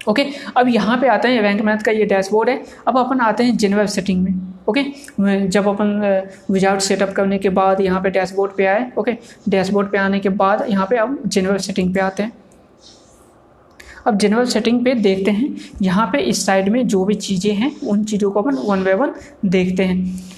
[0.00, 0.24] ओके
[0.56, 3.56] अब यहाँ पे आते हैं रैंक मैथ का ये डैशबोर्ड है। अब अपन आते हैं
[3.56, 4.34] जनरल सेटिंग में।
[4.68, 4.82] ओके
[5.46, 9.12] जब अपन विजाउट सेटअप करने के बाद यहाँ पे डैशबोर्ड पे आए ओके
[9.48, 12.32] डैशबोर्ड पे आने के बाद यहाँ पे अब जनरल सेटिंग पे आते हैं।
[14.06, 17.74] अब जनरल सेटिंग पे देखते हैं। यहाँ पे इस साइड में जो भी चीज़ें हैं,
[17.80, 19.14] उन चीज़ों को अपन वन बाय वन
[19.46, 20.35] देखते हैं।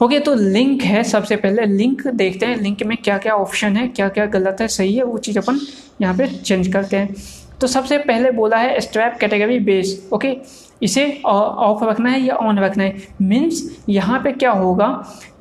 [0.00, 3.86] ओके तो लिंक है सबसे पहले। लिंक देखते हैं लिंक में क्या क्या ऑप्शन है
[3.88, 5.60] क्या क्या गलत है सही है वो चीज़ अपन
[6.02, 7.14] यहाँ पे चेंज करते हैं।
[7.60, 10.36] तो सबसे पहले बोला है स्ट्रैप कैटेगरी बेस ओके?
[10.82, 12.96] इसे ऑफ़ रखना है या ऑन रखना है?
[13.22, 14.88] मीन्स यहाँ पे क्या होगा?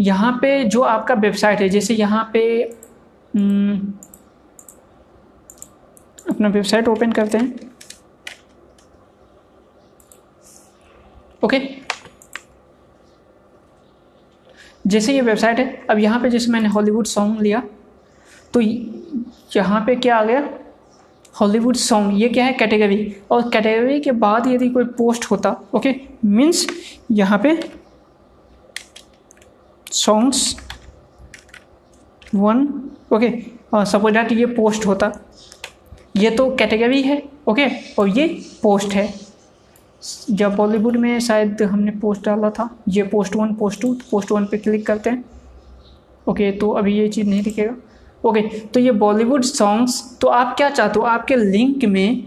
[0.02, 2.42] यहाँ पे जो आपका वेबसाइट है जैसे यहाँ पे
[3.34, 3.94] हम्म,
[6.30, 7.72] अपना वेबसाइट ओपन करते हैं।
[11.44, 11.83] ओके?
[14.86, 17.62] जैसे ये वेबसाइट है, अब यहाँ पे जैसे मैंने हॉलीवुड सॉन्ग लिया
[18.54, 20.50] तो यहाँ पे क्या आ गया?
[21.36, 22.54] हॉलीवुड सॉन्ग ये क्या है?
[22.54, 26.67] कैटेगरी और कैटेगरी के बाद यदि कोई पोस्ट होता ओके मीन्स
[27.12, 27.58] यहाँ पे
[29.88, 30.56] songs
[32.36, 32.67] one
[33.13, 33.30] okay
[33.86, 35.12] suppose that ये पोस्ट होता,
[36.17, 37.67] ये तो कैटेगरी है ओके
[38.00, 38.28] और ये
[38.63, 39.13] पोस्ट है।
[40.32, 44.46] जब बॉलीवुड में शायद हमने पोस्ट डाला था, ये post one post two post one
[44.46, 45.24] पे क्लिक करते हैं।
[46.28, 47.76] ओके तो अभी ये चीज़ नहीं दिखेगा।
[48.24, 51.06] ओके तो ये बॉलीवुड सॉन्ग्स तो आप क्या चाहते हो?
[51.06, 52.24] आपके लिंक में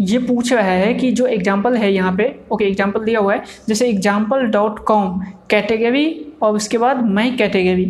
[0.00, 3.44] ये पूछ रहा है कि जो एग्ज़ाम्पल है यहाँ पे ओके एग्ज़ाम्पल दिया हुआ है।
[3.68, 5.20] जैसे एग्ज़ाम्पल डॉट कॉम
[5.50, 6.06] कैटेगरी
[6.42, 7.84] और उसके बाद माई कैटेगरी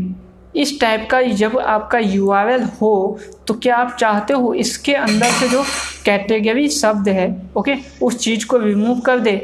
[0.54, 5.48] इस टाइप का जब आपका यूआरएल हो तो क्या आप चाहते हो इसके अंदर से
[5.48, 5.62] जो
[6.04, 9.34] कैटेगरी शब्द है ओके उस चीज़ को रिमूव कर दे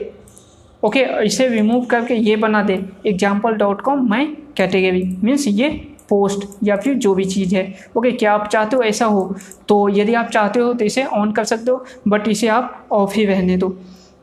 [0.83, 2.75] ओके इसे रिमूव करके ये बना दे।
[3.07, 5.69] Example dot com my category means ये
[6.09, 7.62] पोस्ट या फिर जो भी चीज़ है।
[7.97, 9.35] ओके क्या आप चाहते हो ऐसा हो
[9.69, 13.14] तो यदि आप चाहते हो तो इसे ऑन कर सकते हो बट इसे आप ऑफ़
[13.14, 13.69] ही रहने दो,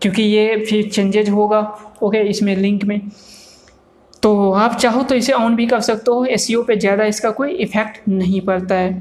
[0.02, 1.60] क्योंकि ये फिर चेंजेज होगा
[2.04, 3.00] ओके इसमें लिंक में।
[4.24, 7.52] तो आप चाहो तो इसे ऑन भी कर सकते हो एस पे ज़्यादा इसका कोई
[7.52, 8.92] इफ़ेक्ट नहीं पड़ता है।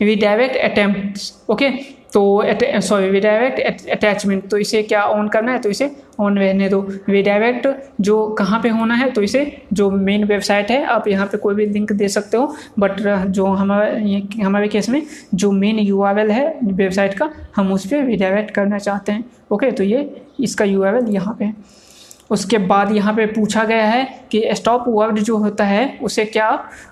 [0.00, 1.70] वी डायरेक्ट अटैम्प्ट ओके
[2.12, 2.42] तो
[2.80, 5.58] सॉरी वी डायरेक्ट अटैचमेंट तो इसे क्या ऑन करना है?
[5.58, 5.90] तो इसे
[6.20, 7.66] ऑन रहने दो। वी डायरेक्ट
[8.00, 11.54] जो कहाँ पे होना है तो इसे जो मेन वेबसाइट है, आप यहाँ पे कोई
[11.54, 15.02] भी लिंक दे सकते हो। बट जो हमारे हमारे केस में
[15.34, 19.70] जो मेन यू है वेबसाइट का, हम उस पर वी डायरेक्ट करना चाहते हैं। ओके
[19.70, 21.54] तो ये, इसका यू आर एल यहाँ पे है।
[22.30, 26.48] उसके बाद यहाँ पे पूछा गया है कि स्टॉप वर्ड जो होता है, उसे क्या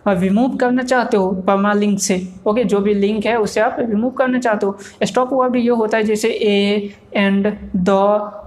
[0.09, 1.31] रिमूव करना चाहते हो?
[1.42, 5.33] परमा लिंक से। ओके जो भी लिंक है, उसे आप रिमूव करना चाहते हो। स्टॉप
[5.33, 7.90] वर्ड ये होता है जैसे ए एंड द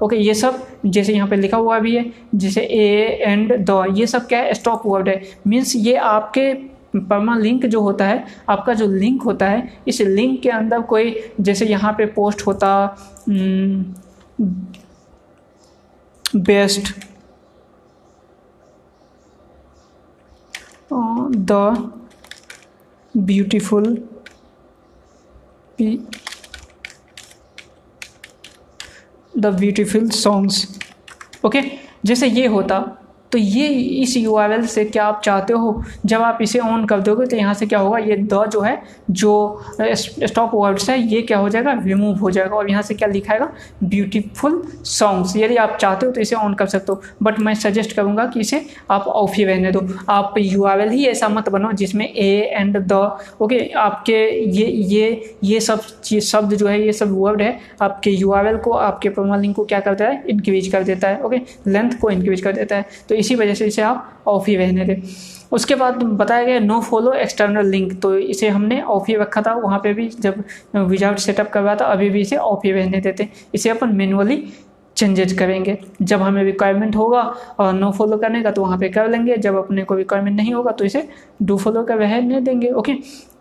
[0.04, 4.08] ओके ये सब जैसे यहाँ पे लिखा हुआ भी है, जैसे ए एंड द ये
[4.08, 4.54] सब क्या है?
[4.54, 6.54] स्टॉप वर्ड है। मीन्स ये आपके
[6.98, 11.15] परमा लिंक जो होता है, आपका जो लिंक होता है, इस लिंक के अंदर कोई
[11.41, 12.95] जैसे यहाँ पे पोस्ट होता
[16.36, 16.93] best
[21.43, 21.52] the
[23.13, 23.86] beautiful
[29.34, 30.67] the beautiful songs
[31.45, 31.62] okay
[32.06, 32.80] जैसे ये होता
[33.36, 33.67] तो ये
[34.02, 35.84] इस यूआरएल से क्या आप चाहते हो?
[36.06, 37.98] जब आप इसे ऑन कर दोगे तो यहाँ से क्या होगा?
[38.00, 41.71] ये द जो है, जो स्टॉप वर्ड्स है, ये क्या हो जाएगा?
[41.86, 43.50] रिमूव हो जाएगा। और यहाँ से क्या लिखाएगा
[43.84, 47.95] ब्यूटीफुल सॉन्ग्स यदि आप चाहते हो तो इसे ऑन कर सकते हो। बट मैं सजेस्ट
[47.95, 52.06] करूँगा कि इसे आप ऑफ़ ही रहने दो। आप यूआरएल ही ऐसा मत बनाओ, जिसमें
[52.06, 52.93] ए एंड द
[53.41, 54.17] ओके आपके
[54.52, 55.82] ये ये ये सब
[56.21, 60.06] शब्द जो है, ये सब वर्ड है, आपके यू को, आपके लिंक को क्या करता
[60.06, 60.24] है?
[60.30, 63.66] इंक्रीज कर देता है ओके लेंथ को इंक्रीज कर देता है। तो इसी वजह से
[63.66, 65.02] इसे आप ऑफ़ ही रहने दें।
[65.52, 69.54] उसके बाद बताया गया नो फॉलो एक्सटर्नल लिंक तो इसे हमने ऑफ़ ही रखा था।
[69.56, 70.44] वहाँ पे भी जब
[70.76, 74.38] विजाउट सेटअप करवाया था, अभी भी इसे ऑफ़ ही रहने देते हैं। इसे अपन मैनुअली
[74.98, 77.22] चेंजेज करेंगे। जब हमें रिक्वायरमेंट होगा
[77.60, 80.54] और नो फॉलो करने का तो वहाँ पे कर लेंगे। जब अपने को रिक्वायरमेंट नहीं
[80.54, 81.08] होगा तो इसे
[81.42, 82.94] डू फॉलो का नहीं देंगे ओके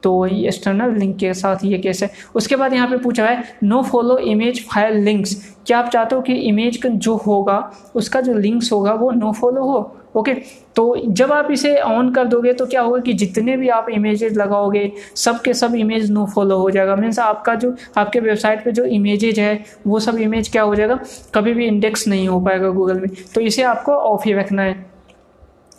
[0.02, 3.42] तो ये एक्सटर्नल लिंक के साथ ये केस है। उसके बाद यहाँ पे पूछा है
[3.64, 5.36] no follow image file links
[5.66, 7.58] क्या आप चाहते हो कि इमेज जो होगा,
[7.94, 9.96] उसका जो लिंक्स होगा, वो नो फॉलो हो?
[10.14, 10.34] ओके
[10.76, 14.32] तो जब आप इसे ऑन कर दोगे तो क्या होगा कि जितने भी आप इमेजेस
[14.32, 18.72] लगाओगे सब के सब इमेज नो फॉलो हो जाएगा। मीन्स आपका जो, आपके वेबसाइट पे
[18.72, 20.98] जो इमेजेज है, वो सब इमेज क्या हो जाएगा?
[21.34, 24.93] कभी भी इंडेक्स नहीं हो पाएगा गूगल में। तो इसे आपको ऑफ़ ही रखना है।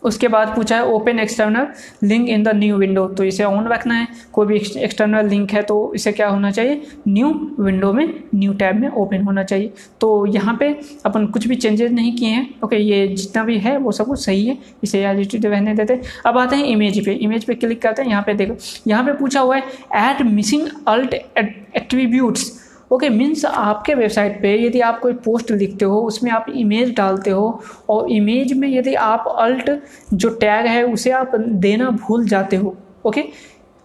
[0.04, 1.68] उसके बाद पूछा है open external
[2.04, 5.62] link in the new window तो इसे ऑन रखना है। कोई भी एक्सटर्नल लिंक है
[5.64, 6.82] तो इसे क्या होना चाहिए?
[7.08, 7.30] न्यू
[7.60, 10.70] विंडो में न्यू टैब में ओपन होना चाहिए। तो यहाँ पे
[11.06, 14.26] अपन कुछ भी चेंजेस नहीं किए हैं। ओके ये जितना भी है, वो सब कुछ
[14.26, 18.02] सही है। इसे एज रहने देते अब आते हैं इमेज पे। इमेज पे क्लिक करते
[18.02, 18.56] हैं। यहाँ पे देखो।
[18.88, 19.64] यहाँ पे पूछा हुआ है
[20.10, 22.52] add missing alt attributes
[22.92, 27.30] okay means आपके वेबसाइट पे यदि आप कोई पोस्ट लिखते हो, उसमें आप इमेज डालते
[27.30, 29.72] हो और इमेज में यदि आप अल्ट
[30.14, 33.24] जो टैग है, उसे आप देना भूल जाते हो ओके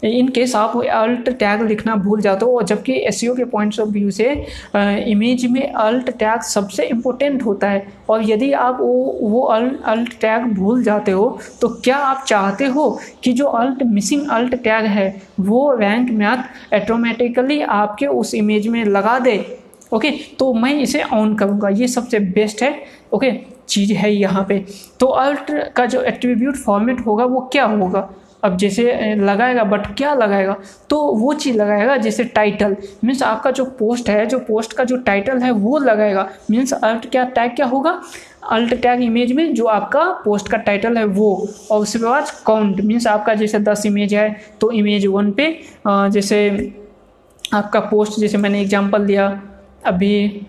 [0.03, 4.11] इन केस आप अल्ट टैग लिखना भूल जाते हो जबकि एस के पॉइंट्स ऑफ़ व्यू
[4.11, 4.31] से
[5.07, 10.47] इमेज में अल्ट टैग सबसे इम्पोर्टेंट होता है। और यदि आप वो वो अल्ट टैग
[10.55, 12.89] भूल जाते हो तो क्या आप चाहते हो
[13.25, 18.85] कि जो अल्ट मिसिंग अल्ट टैग है, वो रैंक मैथ ऑटोमेटिकली आपके उस इमेज में
[18.87, 19.39] लगा दे?
[19.93, 22.75] ओके तो मैं इसे ऑन करूँगा। ये सबसे बेस्ट है।
[23.15, 23.33] ओके
[23.69, 24.59] चीज़ है यहाँ पे।
[25.01, 28.09] तो अल्ट का जो एट्रीब्यूट फॉर्मेट होगा, वो क्या होगा?
[28.43, 30.57] अब जैसे लगाएगा बट क्या लगाएगा?
[30.91, 34.97] तो वो चीज़ लगाएगा, जैसे टाइटल मीन्स आपका जो पोस्ट है, जो पोस्ट का जो
[34.99, 36.29] टाइटल है, वो लगाएगा.
[36.51, 38.01] मीन्स अल्ट क्या टैग क्या होगा?
[38.51, 41.49] अल्ट टैग इमेज में जो आपका पोस्ट का टाइटल है, वो.
[41.71, 45.53] और उसके बाद काउंट मीन्स आपका जैसे दस इमेज है तो इमेज वन पे
[45.87, 46.73] जैसे
[47.45, 49.29] आपका पोस्ट जैसे मैंने एग्जांपल दिया,
[49.87, 50.47] अभी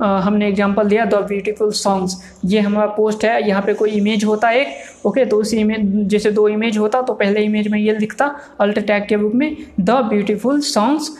[0.00, 4.48] हमने एग्जांपल दिया द ब्यूटीफुल सॉन्ग्स ये हमारा पोस्ट है, यहाँ पे कोई इमेज होता
[4.48, 7.98] है एक ओके तो उस इमेज जैसे दो इमेज होता तो पहले इमेज में ये
[7.98, 11.10] लिखता अल्ट टैग के रूप में द ब्यूटीफुल सॉन्ग्स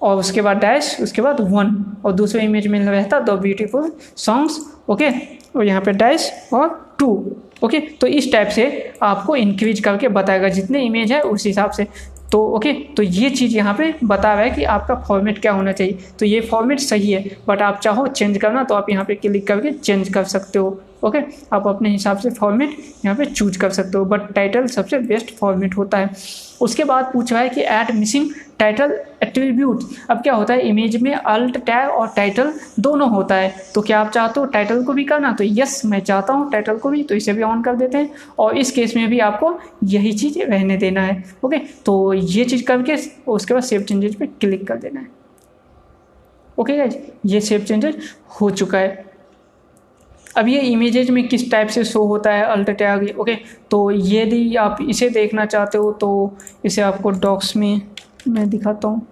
[0.00, 1.74] और उसके बाद डैश उसके बाद वन
[2.04, 5.10] और दूसरे इमेज में रहता द ब्यूटीफुल सॉन्ग्स ओके
[5.56, 7.08] और यहाँ पे डैश और टू
[7.64, 11.86] ओके तो इस टाइप से आपको इंक्रीज करके बताएगा जितने इमेज है उस हिसाब से।
[12.36, 15.72] तो ओके तो ये चीज़ यहाँ पे बता रहा है कि आपका फॉर्मेट क्या होना
[15.72, 19.14] चाहिए। तो ये फॉर्मेट सही है बट आप चाहो चेंज करना तो आप यहाँ पे
[19.14, 20.70] क्लिक करके चेंज कर सकते हो।
[21.02, 21.18] ओके
[21.52, 25.34] आप अपने हिसाब से फॉर्मेट यहाँ पे चूज़ कर सकते हो बट टाइटल सबसे बेस्ट
[25.36, 26.10] फॉर्मेट होता है।
[26.60, 30.68] उसके बाद पूछा है कि ऐड मिसिंग टाइटल एट्रीब्यूट अब क्या होता है?
[30.68, 34.82] इमेज में अल्ट टैग और टाइटल दोनों होता है। तो क्या आप चाहते हो टाइटल
[34.84, 35.32] को भी करना?
[35.32, 38.10] तो यस मैं चाहता हूँ टाइटल को भी तो इसे भी ऑन कर देते हैं।
[38.38, 42.64] और इस केस में भी आपको यही चीज़ रहने देना है। ओके तो ये चीज़
[42.64, 42.96] करके
[43.28, 45.08] उसके बाद सेव चेंजेज पर क्लिक कर देना है।
[46.58, 47.98] ओके गाइज़ ये सेव चेंजेज
[48.40, 49.04] हो चुका है।
[50.36, 53.34] अब ये इमेजेज में किस टाइप से शो होता है अल्ट टैग ओके
[53.70, 56.08] तो यदि आप इसे देखना चाहते हो तो
[56.64, 57.80] इसे आपको डॉक्स में
[58.28, 59.06] मैं दिखाता हूँ।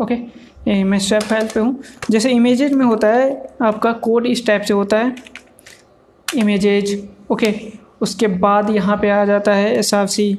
[0.00, 4.46] ओके okay, मैं स्वेप फ़ाइल पे हूँ। जैसे इमेजेज में होता है आपका कोड इस
[4.46, 5.14] टाइप से होता है।
[6.28, 7.50] इमेजेज ओके
[8.00, 10.38] उसके बाद यहाँ पे आ जाता है एस आर सी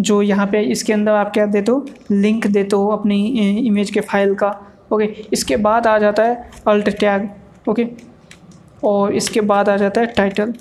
[0.00, 1.86] जो यहाँ पे इसके अंदर आप क्या देते हो?
[2.10, 3.26] लिंक देते हो अपनी
[3.66, 4.48] इमेज के फ़ाइल का।
[4.92, 7.28] ओके इसके बाद आ जाता है अल्ट टैग
[7.68, 7.86] ओके
[8.84, 10.54] और इसके बाद आ जाता है टाइटल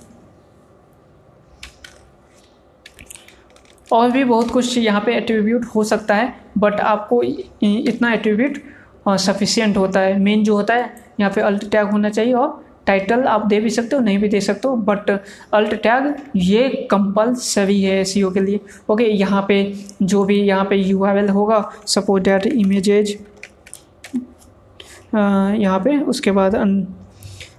[3.92, 8.62] और भी बहुत कुछ यहाँ पे एट्रीब्यूट हो सकता है बट आपको इतना एट्रीब्यूट
[9.10, 13.24] सफिशियंट होता है। मेन जो होता है, यहाँ पे अल्ट टैग होना चाहिए और टाइटल
[13.28, 15.10] आप दे भी सकते हो, नहीं भी दे सकते हो बट
[15.54, 19.62] अल्ट टैग ये कंपलसरी है एस के लिए। ओके यहाँ पे
[20.04, 23.18] जो भी यहाँ पे यू होगा सपोज़ डैट इमेजेज
[25.14, 26.56] यहाँ पे, उसके बाद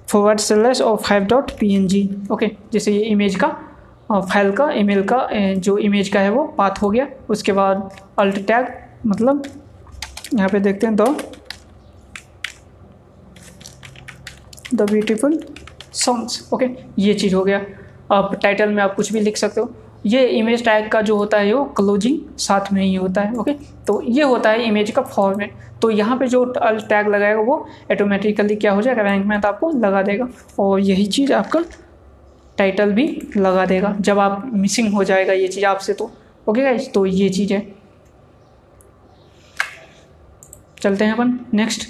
[0.09, 3.49] फॉरवर्ड स्लैश और five dot P N G okay जैसे ये इमेज का
[4.13, 8.47] फ़ाइल का ईमेल का जो इमेज का है वो पाथ हो गया। उसके बाद अल्ट
[8.49, 8.67] टैग
[9.07, 9.43] मतलब
[10.35, 11.05] यहाँ पे देखते हैं दो
[14.75, 15.43] द ब्यूटीफुल
[15.95, 16.69] सॉन्ग्स ओके
[16.99, 17.65] ये चीज़ हो गया।
[18.11, 19.75] अब टाइटल में आप कुछ भी लिख सकते हो।
[20.07, 23.53] ये इमेज टैग का जो होता है, वो क्लोजिंग साथ में ही होता है ओके
[23.87, 25.53] तो ये होता है इमेज का फॉर्मेट
[25.83, 29.03] तो यहाँ पे जो टैग लगाएगा, वो ऑटोमेटिकली क्या हो जाएगा?
[29.03, 31.63] रैंक में तो आपको लगा देगा। और यही चीज़ आपका
[32.59, 33.07] टाइटल भी
[33.37, 36.11] लगा देगा। जब आप मिसिंग हो जाएगा ये चीज़ आपसे तो।
[36.47, 37.67] ओके गाइज़ तो ये चीज़ है।
[40.81, 41.89] चलते हैं अपन। नेक्स्ट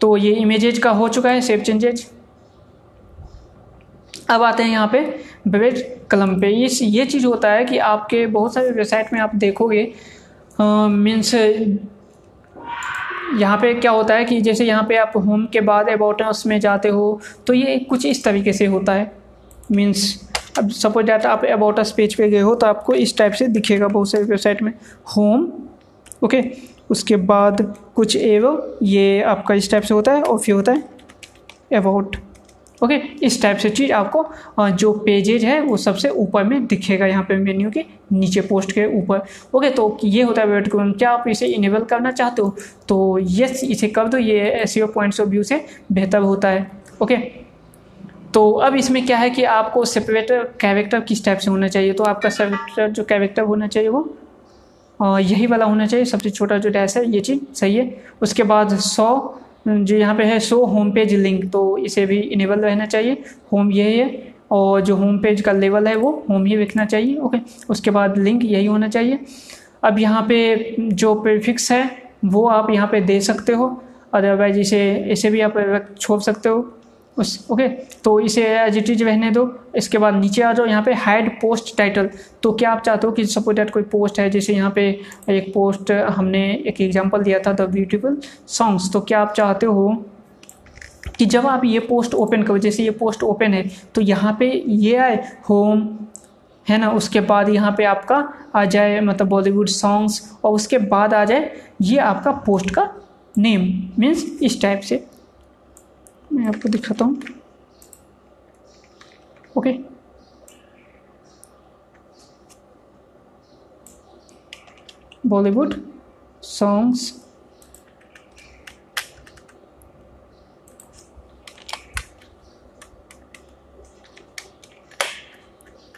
[0.00, 2.06] तो ये इमेजेज का हो चुका है सेव चेंजेज
[4.30, 5.00] अब आते हैं यहाँ पे
[5.48, 9.34] बेवेज कलम पे। ये ये चीज़ होता है कि आपके बहुत सारे वेबसाइट में आप
[9.36, 9.82] देखोगे
[10.60, 11.34] मीन्स
[13.34, 16.58] यहाँ पे क्या होता है कि जैसे यहाँ पे आप होम के बाद अबाउट उसमें
[16.60, 19.10] जाते हो तो ये कुछ इस तरीके से होता है।
[19.72, 20.28] मीन्स
[20.58, 23.46] अब सपोज़ डाटा आप अबाउट अस पेज पे गए हो तो आपको इस टाइप से
[23.48, 24.72] दिखेगा बहुत सारी वेबसाइट में।
[25.16, 25.52] होम
[26.24, 26.40] ओके
[26.90, 27.60] उसके बाद
[27.96, 30.84] कुछ एव, ये आपका इस टाइप से होता है और फिर होता है
[31.74, 32.16] अबाउट
[32.82, 32.94] ओके
[33.26, 34.24] इस टाइप से चीज़ आपको
[34.70, 38.84] जो पेजेज है, वो सबसे ऊपर में दिखेगा यहाँ पे मेन्यू के नीचे पोस्ट के
[38.98, 39.22] ऊपर.
[39.54, 42.54] ओके तो ये होता है वेट क्या आप इसे इनेबल करना चाहते हो?
[42.88, 44.18] तो यस इसे कर दो.
[44.18, 46.70] ये एस पॉइंट्स ऑफ़ व्यू से बेहतर होता है.
[47.02, 47.16] ओके
[48.34, 50.30] तो अब इसमें क्या है कि आपको सेपरेट
[50.60, 51.92] कैरेक्टर किस टाइप से होना चाहिए?
[51.92, 54.02] तो आपका सेपरेटर जो कैरेक्टर होना चाहिए वो
[55.00, 57.90] यही वाला होना चाहिए, सबसे छोटा जो डैश है, ये चीज़ सही है।
[58.22, 59.38] उसके बाद सौ
[59.68, 63.22] जो यहाँ पे है, सो होम पेज लिंक तो इसे भी इनेबल रहना चाहिए।
[63.52, 67.16] होम यही है, और जो होम पेज का लेवल है, वो होम ही लिखना चाहिए
[67.18, 67.38] ओके
[67.70, 69.18] उसके बाद लिंक यही होना चाहिए।
[69.84, 71.90] अब यहाँ पे जो प्रीफिक्स है,
[72.24, 73.68] वो आप यहाँ पे दे सकते हो।
[74.14, 75.54] अदरवाइज़ इसे इसे भी आप
[75.98, 76.60] छोड़ सकते हो।
[77.16, 77.68] उस ओके
[78.04, 79.44] तो इसे एज इट इज़ रहने दो।
[79.76, 82.08] इसके बाद नीचे आ जाओ, यहाँ पे हाइड पोस्ट टाइटल
[82.42, 84.88] तो क्या आप चाहते हो कि सपोज़ डेट कोई पोस्ट है, जैसे यहाँ पे
[85.30, 89.88] एक पोस्ट हमने एक एग्जांपल दिया था द ब्यूटीफुल सॉन्ग्स तो क्या आप चाहते हो
[91.18, 93.64] कि जब आप ये पोस्ट ओपन करो, जैसे ये पोस्ट ओपन है
[93.94, 95.16] तो यहाँ पे ये आए
[95.48, 95.88] होम
[96.66, 96.90] है ना?
[96.90, 98.16] उसके बाद यहाँ पे आपका
[98.54, 101.50] आ जाए मतलब बॉलीवुड सॉन्ग्स और उसके बाद आ जाए,
[101.82, 102.88] ये आपका पोस्ट का
[103.34, 103.62] नेम
[103.98, 105.04] मीन्स इस टाइप से।
[106.32, 107.22] मैं आपको दिखाता हूँ।
[109.56, 109.72] ओके
[115.26, 115.74] बॉलीवुड
[116.42, 117.12] सॉन्ग्स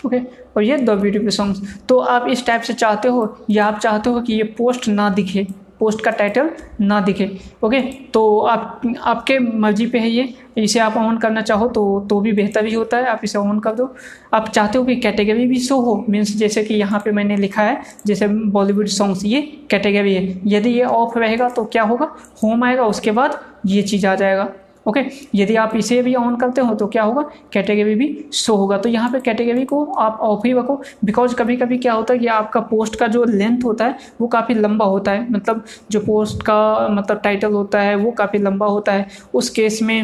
[0.06, 0.18] ओके
[0.56, 4.10] और ये द ब्यूटीफुल सॉन्ग्स तो आप इस टाइप से चाहते हो या आप चाहते
[4.10, 5.46] हो कि ये पोस्ट ना दिखे?
[5.80, 6.50] पोस्ट का टाइटल
[6.80, 7.30] ना दिखे
[7.64, 7.80] ओके
[8.14, 12.32] तो आप, आपके मर्ज़ी पे है ये। इसे आप ऑन करना चाहो तो तो भी
[12.32, 13.88] बेहतर ही होता है, आप इसे ऑन कर दो।
[14.34, 17.62] आप चाहते हो कि कैटेगरी भी शो हो मीन्स जैसे कि यहाँ पे मैंने लिखा
[17.62, 22.14] है, जैसे बॉलीवुड सॉन्ग्स ये कैटेगरी है। यदि ये ऑफ़ रहेगा तो क्या होगा?
[22.42, 24.52] होम आएगा, उसके बाद ये चीज़ आ जाएगा।
[24.86, 25.00] ओके
[25.34, 27.22] यदि आप इसे भी ऑन करते हो तो क्या होगा?
[27.52, 31.56] कैटेगरी भी शो होगा। तो यहाँ पे कैटेगरी को आप ऑफ़ ही रखो। बिकॉज़ कभी
[31.56, 34.84] कभी क्या होता है कि आपका पोस्ट का जो लेंथ होता है, वो काफ़ी लंबा
[34.84, 39.06] होता है। मतलब जो पोस्ट का मतलब टाइटल होता है, वो काफ़ी लंबा होता है।
[39.34, 40.00] उस केस में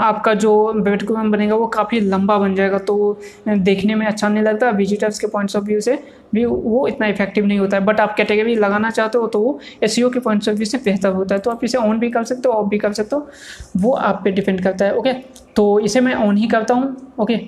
[0.00, 4.70] आपका जो बेडकॉम बनेगा, वो काफ़ी लंबा बन जाएगा। तो देखने में अच्छा नहीं लगता।
[4.72, 5.98] विजिटर्स के पॉइंट्स ऑफ़ व्यू से
[6.36, 9.58] भी वो इतना इफ़ेक्टिव नहीं होता है। बट आप कैटेगरी लगाना चाहते हो तो वो
[9.82, 12.24] एस के पॉइंट्स ऑफ़ व्यू से बेहतर होता है। तो आप इसे ऑन भी कर
[12.24, 13.28] सकते हो ऑफ़ भी कर सकते हो।
[13.76, 15.12] वो आप पे डिपेंड करता है ओके
[15.56, 17.40] तो इसे मैं ऑन ही करता हूँ ओके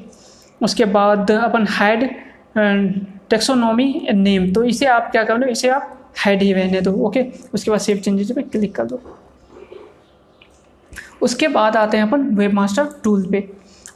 [0.60, 2.08] उसके बाद अपन हाइड
[3.30, 7.24] टेक्सोनॉमी नेम तो इसे आप क्या कर लो इसे आप हाइड ही रहने दो ओके
[7.54, 9.00] उसके बाद सेव चेंजेस पे क्लिक कर दो।
[11.22, 13.40] उसके बाद आते हैं अपन वेब मास्टर टूल पे।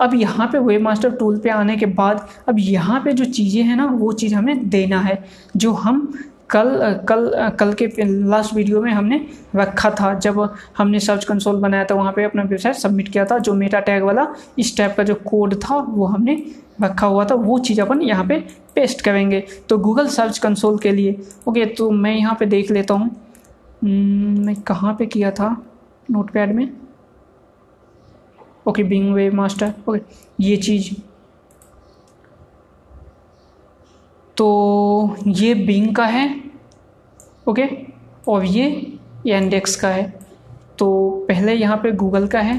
[0.01, 3.63] अब यहाँ पे वेब मास्टर टूल पे आने के बाद अब यहाँ पे जो चीज़ें
[3.63, 5.23] हैं ना वो चीज़ हमें देना है
[5.57, 6.13] जो हम
[6.51, 6.71] कल
[7.09, 9.21] कल कल के लास्ट वीडियो में हमने
[9.57, 10.41] रखा था। जब
[10.79, 14.03] हमने सर्च कंसोल बनाया था वहाँ पे अपना वेबसाइट सबमिट किया था जो मेटा टैग
[14.03, 14.27] वाला
[14.59, 16.35] इस टाइप का जो कोड था वो हमने
[16.83, 18.39] रखा हुआ था। वो चीज़ अपन यहाँ पे
[18.75, 21.17] पेस्ट करेंगे। तो गूगल सर्च कंसोल के लिए
[21.49, 23.11] ओके तो मैं यहाँ पे देख लेता हूँ।
[23.83, 25.57] हम्म, मैं कहाँ पे किया था?
[26.09, 26.69] नोट में।
[28.67, 30.01] Okay Bing webmaster okay
[30.41, 30.95] ये चीज़।
[34.37, 36.29] तो ये बिंग का है
[37.49, 37.69] ओके
[38.29, 38.67] और ये
[39.29, 40.11] एंडेक्स का है।
[40.79, 42.57] तो पहले यहाँ पे गूगल का है।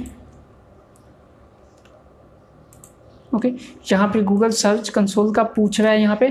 [3.36, 3.50] ओके
[3.92, 6.30] यहाँ पे गूगल सर्च कंसोल का पूछ रहा है यहाँ पे।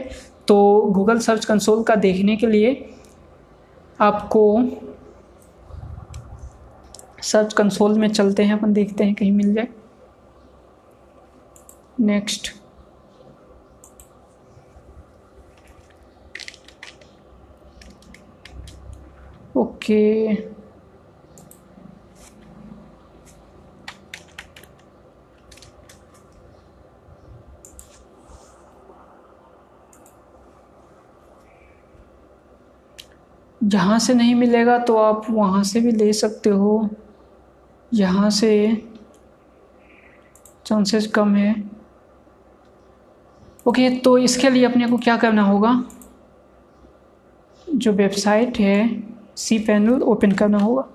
[0.48, 0.56] तो
[0.90, 2.74] गूगल सर्च कंसोल का देखने के लिए
[4.00, 4.42] आपको
[7.22, 9.68] सर्च कंसोल में चलते हैं, अपन देखते हैं कहीं मिल जाए।
[12.00, 12.52] नेक्स्ट
[19.56, 20.02] ओके
[33.60, 36.88] जहाँ से नहीं मिलेगा तो आप वहाँ से भी ले सकते हो।
[37.92, 38.50] यहाँ से
[40.66, 41.52] चांसेस कम है।
[43.66, 45.72] ओके okay, तो इसके लिए अपने को क्या करना होगा?
[47.66, 49.02] जो वेबसाइट है
[49.36, 50.88] सी पैनल ओपन करना होगा।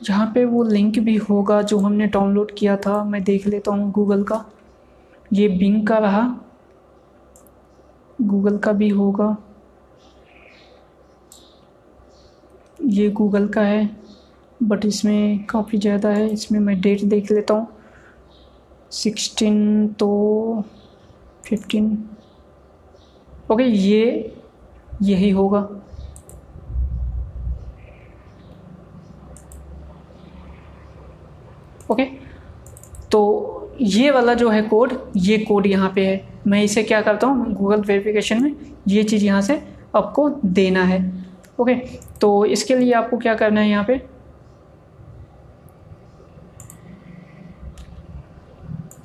[0.00, 3.90] यहाँ पे वो लिंक भी होगा जो हमने डाउनलोड किया था मैं देख लेता हूँ
[3.92, 4.44] गूगल का।
[5.32, 6.22] ये बिंग का रहा।
[8.18, 9.36] गूगल का भी होगा।
[12.84, 13.84] ये गूगल का है
[14.60, 17.66] बट इसमें काफ़ी ज़्यादा है। इसमें मैं डेट देख लेता हूँ।
[18.92, 20.64] सिक्सटीन तो
[21.44, 21.92] फिफ्टीन
[23.50, 24.34] ओके ये,
[25.02, 25.58] यही होगा।
[31.90, 32.04] ओके
[33.10, 37.26] तो ये वाला जो है कोड ये कोड यहाँ पे है। मैं इसे क्या करता
[37.26, 37.52] हूँ?
[37.54, 38.54] गूगल वेरिफिकेशन में
[38.88, 39.60] ये चीज़ यहाँ से
[39.96, 41.00] आपको देना है।
[41.60, 41.74] ओके
[42.20, 44.00] तो इसके लिए आपको क्या करना है यहाँ पे?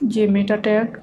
[0.05, 0.97] ये meta tag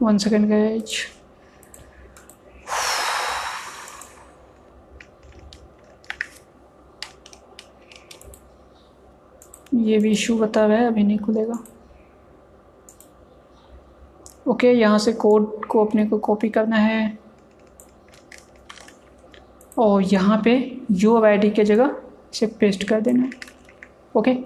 [0.00, 0.92] one second, guys.
[9.74, 11.58] ये भी इशू बता रहा है, अभी नहीं खुलेगा।
[14.48, 17.18] ओके यहाँ से कोड को अपने को कॉपी करना है।
[19.78, 20.56] और यहाँ पे
[20.90, 21.94] यू आई की जगह
[22.34, 23.30] इसे पेस्ट कर देना है।
[24.16, 24.36] ओके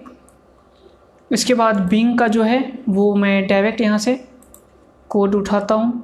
[1.31, 4.15] इसके बाद बिंग का जो है, वो मैं डायरेक्ट यहाँ से
[5.15, 6.03] कोड उठाता हूँ।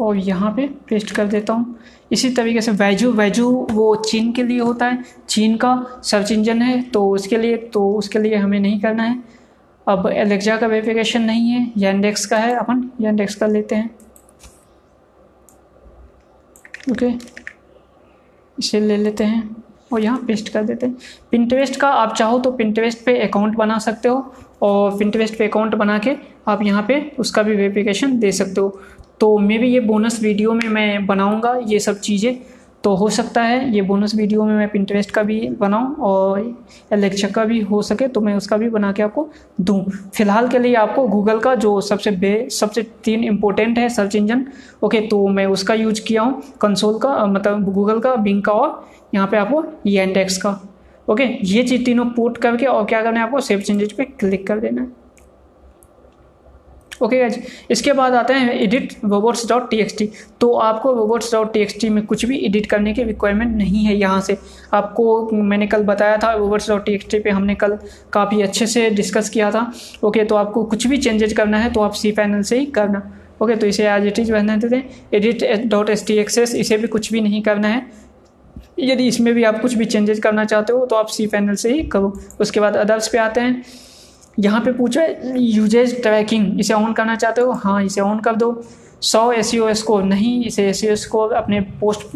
[0.00, 1.78] और यहाँ पे पेस्ट कर देता हूँ।
[2.12, 6.62] इसी तरीके से वैजू वैजू वो चीन के लिए होता है। चीन का सर्च इंजन
[6.62, 9.22] है तो उसके लिए तो उसके लिए हमें नहीं करना है।
[9.86, 13.90] अब एलेक्जा का वेरिफिकेशन नहीं है यंडेक्स का है, अपन यंडेक्स का लेते हैं।
[16.92, 17.12] ओके,
[18.58, 20.96] इसे ले लेते हैं। और यहाँ पेस्ट कर देते हैं।
[21.30, 25.74] पिंटरेस्ट का आप चाहो तो पिंटरेस्ट पे अकाउंट बना सकते हो और पिंटरेस्ट पे अकाउंट
[25.74, 26.16] बना के
[26.48, 28.80] आप यहाँ पे उसका भी वेरिफिकेशन दे सकते हो।
[29.20, 32.34] तो मे भी ये बोनस वीडियो में मैं बनाऊँगा ये सब चीज़ें।
[32.84, 36.40] तो हो सकता है ये बोनस वीडियो में मैं पिंटरेस्ट का भी बनाऊँ और
[36.92, 39.28] एलेक्सा का भी हो सके तो मैं उसका भी बना के आपको
[39.60, 39.84] दूँ।
[40.16, 44.44] फ़िलहाल के लिए आपको गूगल का जो सबसे बे, सबसे तीन इम्पोर्टेंट है सर्च इंजन
[44.82, 48.84] ओके तो मैं उसका यूज़ किया हूँ कंसोल का मतलब गूगल का बिंग का और
[49.14, 50.58] यहाँ पर आपको इंडेक्स का
[51.08, 54.46] ओके ये चीज़ तीनों पुट करके और क्या करना है आपको सेव चेंजेज पे क्लिक
[54.46, 55.03] कर देना है।
[57.02, 57.38] ओके गाइज़
[57.70, 60.08] इसके बाद आते हैं edit robots dot T X T
[60.40, 63.84] तो आपको robots dot T X T में कुछ भी एडिट करने की रिक्वायरमेंट नहीं
[63.84, 64.36] है यहाँ से।
[64.74, 67.76] आपको मैंने कल बताया था robots dot T X T पे हमने कल
[68.12, 69.70] काफ़ी अच्छे से डिस्कस किया था।
[70.04, 73.02] ओके तो आपको कुछ भी चेंजेज करना है तो आप सी पैनल से ही करना।
[73.42, 76.76] ओके तो इसे एज इट इज़ रहने देते हैं। Edit dot S T access इसे
[76.76, 77.86] भी कुछ भी नहीं करना है।
[78.80, 81.72] यदि इसमें भी आप कुछ भी चेंजेस करना चाहते हो तो आप सी पैनल से
[81.72, 83.62] ही करो। उसके बाद अदर्स पे आते हैं।
[84.38, 87.52] यहाँ पे पूछा है यूजेज ट्रैकिंग इसे ऑन करना चाहते हो?
[87.54, 88.62] हाँ इसे ऑन कर दो।
[89.02, 92.06] सौ एस एस को नहीं, इसे एस एस को अपने पोस्ट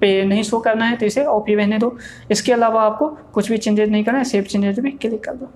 [0.00, 1.96] पे नहीं शो करना है तो इसे ऑफ़ ही रहने दो।
[2.30, 5.50] इसके अलावा आपको कुछ भी चेंजेज नहीं करना है सेव चेंजेज में क्लिक कर दो।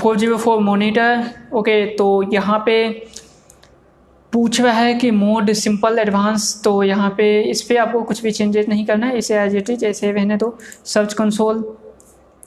[0.00, 1.24] Four zero four monitor
[1.54, 2.88] okay तो यहाँ पे
[4.32, 8.30] पूछ रहा है कि मोड सिंपल एडवांस तो यहाँ पे इस पर आपको कुछ भी
[8.30, 11.62] चेंजेस नहीं करना है, इसे एज इट इज़ ऐसे रहने दो। सर्च कंसोल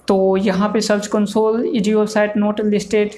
[0.10, 3.12] तो यहाँ पे search console easy site not listed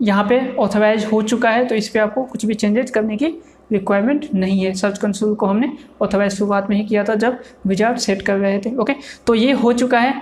[0.00, 3.26] यहाँ पे ऑथराइज हो चुका है तो इस पर आपको कुछ भी चेंजेस करने की
[3.72, 5.72] रिक्वायरमेंट नहीं है। सर्च कंसोल को हमने
[6.02, 8.94] ऑथराइज शुरुआत में ही किया था जब विजार्ड सेट कर रहे थे ओके
[9.26, 10.14] तो ये हो चुका है,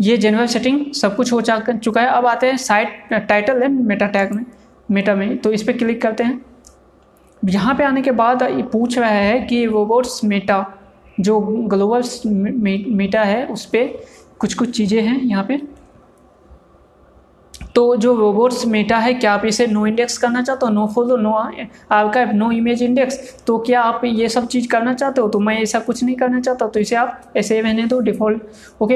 [0.00, 4.06] ये जनरल सेटिंग सब कुछ हो चुका है। अब आते हैं site title and meta
[4.08, 4.44] tag में
[4.88, 6.40] मेटा में। तो इस पर क्लिक करते हैं।
[7.42, 8.42] यहाँ पे आने के बाद
[8.72, 10.64] पूछ रहा है कि रोबोट्स मेटा
[11.20, 12.02] जो ग्लोबल
[12.96, 13.98] मेटा है, उस पर
[14.40, 15.60] कुछ कुछ चीज़ें हैं यहाँ पे।
[17.74, 20.72] तो जो रोबोट्स मेटा है, क्या आप इसे नो इंडेक्स करना चाहते हो?
[20.72, 25.20] नो फॉलो नो आपका नो इमेज इंडेक्स तो क्या आप ये सब चीज़ करना चाहते
[25.20, 25.28] हो?
[25.28, 28.94] तो मैं ऐसा कुछ नहीं करना चाहता तो इसे आप ऐसे रहने दो डिफ़ॉल्ट ओके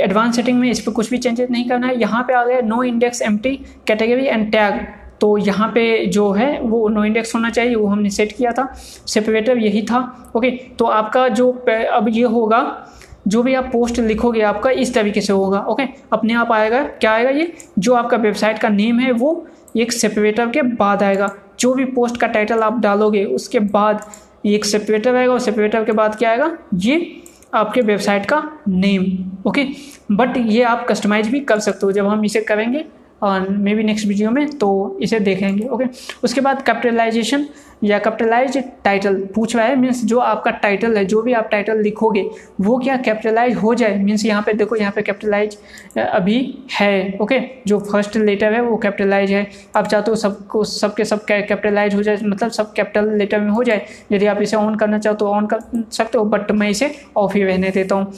[0.00, 2.60] एडवांस सेटिंग में इस पर कुछ भी चेंजेस नहीं करना है। यहाँ पे आ गया
[2.62, 4.80] no index M category and tag
[5.20, 8.66] तो यहाँ पे जो है, वो नो इंडेक्स होना चाहिए, वो हमने सेट किया था।
[9.06, 11.50] सेपरेटर यही था। ओके तो आपका जो
[11.92, 12.88] अब ये होगा,
[13.26, 17.12] जो भी आप पोस्ट लिखोगे आपका, इस तरीके से होगा। ओके अपने आप आएगा, क्या
[17.12, 17.52] आएगा ये?
[17.78, 19.46] जो आपका वेबसाइट का नेम है, वो
[19.76, 24.04] एक सेपरेटर के बाद आएगा। जो भी पोस्ट का टाइटल आप डालोगे, उसके बाद
[24.46, 26.56] एक सेपरेटर आएगा, और सेपरेटर के बाद क्या आएगा?
[26.74, 27.22] ये
[27.54, 29.04] आपके वेबसाइट का नेम
[29.46, 29.64] ओके
[30.12, 32.84] बट ये आप कस्टमाइज भी कर सकते हो। जब हम इसे करेंगे
[33.22, 35.84] मे बी नेक्स्ट वीडियो में तो इसे देखेंगे ओके
[36.24, 37.46] उसके बाद कैपिटलाइजेशन
[37.84, 41.80] या कैपिटलाइज टाइटल पूछ रहा है मीन्स जो आपका टाइटल है, जो भी आप टाइटल
[41.82, 42.22] लिखोगे,
[42.60, 43.96] वो क्या कैपिटलाइज हो जाए?
[43.98, 45.56] मीन्स यहाँ पे देखो, यहाँ पे कैपिटलाइज
[45.98, 46.38] अभी
[46.72, 49.46] है ओके जो फ़र्स्ट लेटर है, वो कैपिटलाइज है।
[49.76, 53.64] आप चाहते हो सबको, सबके सब कैपिटलाइज हो जाए मतलब सब कैपिटल लेटर में हो
[53.64, 55.60] जाए, यदि आप इसे ऑन करना चाहो तो ऑन कर
[55.92, 58.12] सकते हो बट मैं इसे ऑफ़ ही रहने देता हूँ।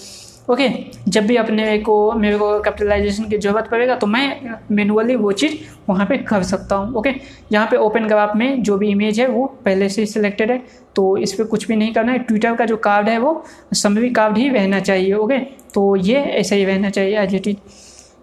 [0.48, 0.68] ओके,
[1.08, 5.54] जब भी अपने को, मेरे को कैपिटलाइजेशन की ज़रूरत पड़ेगा तो मैं मैनुअली वो चीज़
[5.88, 7.10] वहाँ पे कर सकता हूँ, ओके?
[7.52, 10.58] यहाँ पे ओपन ग्राफ में जो भी इमेज है, वो पहले से ही सिलेक्टेड है
[10.96, 13.44] तो इस पर कुछ भी नहीं करना है। ट्विटर का जो कार्ड है, वो
[13.74, 15.38] समरी कार्ड ही रहना चाहिए, ओके?
[15.74, 17.56] तो ये ऐसा ही रहना चाहिए एज इट इज़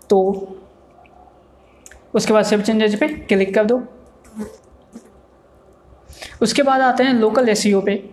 [0.09, 0.21] तो
[2.13, 3.81] उसके बाद सेव चेंजेज पे क्लिक कर दो।
[6.41, 8.03] उसके बाद आते हैं लोकल एस पे।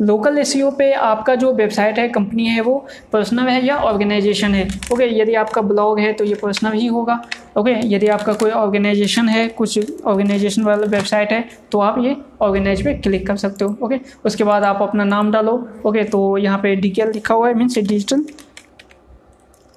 [0.00, 4.66] लोकल एस पे आपका जो वेबसाइट है कंपनी है, वो पर्सनल है या ऑर्गेनाइजेशन है?
[4.92, 7.20] ओके यदि आपका ब्लॉग है तो ये पर्सनल ही होगा।
[7.56, 12.84] ओके यदि आपका कोई ऑर्गेनाइजेशन है, कुछ ऑर्गेनाइजेशन वाला वेबसाइट है तो आप ये ऑर्गेनाइज
[12.84, 16.58] पे क्लिक कर सकते हो। ओके उसके बाद आप अपना नाम डालो। ओके तो यहाँ
[16.58, 18.24] पे डी लिखा हुआ है मीन्स डिजिटल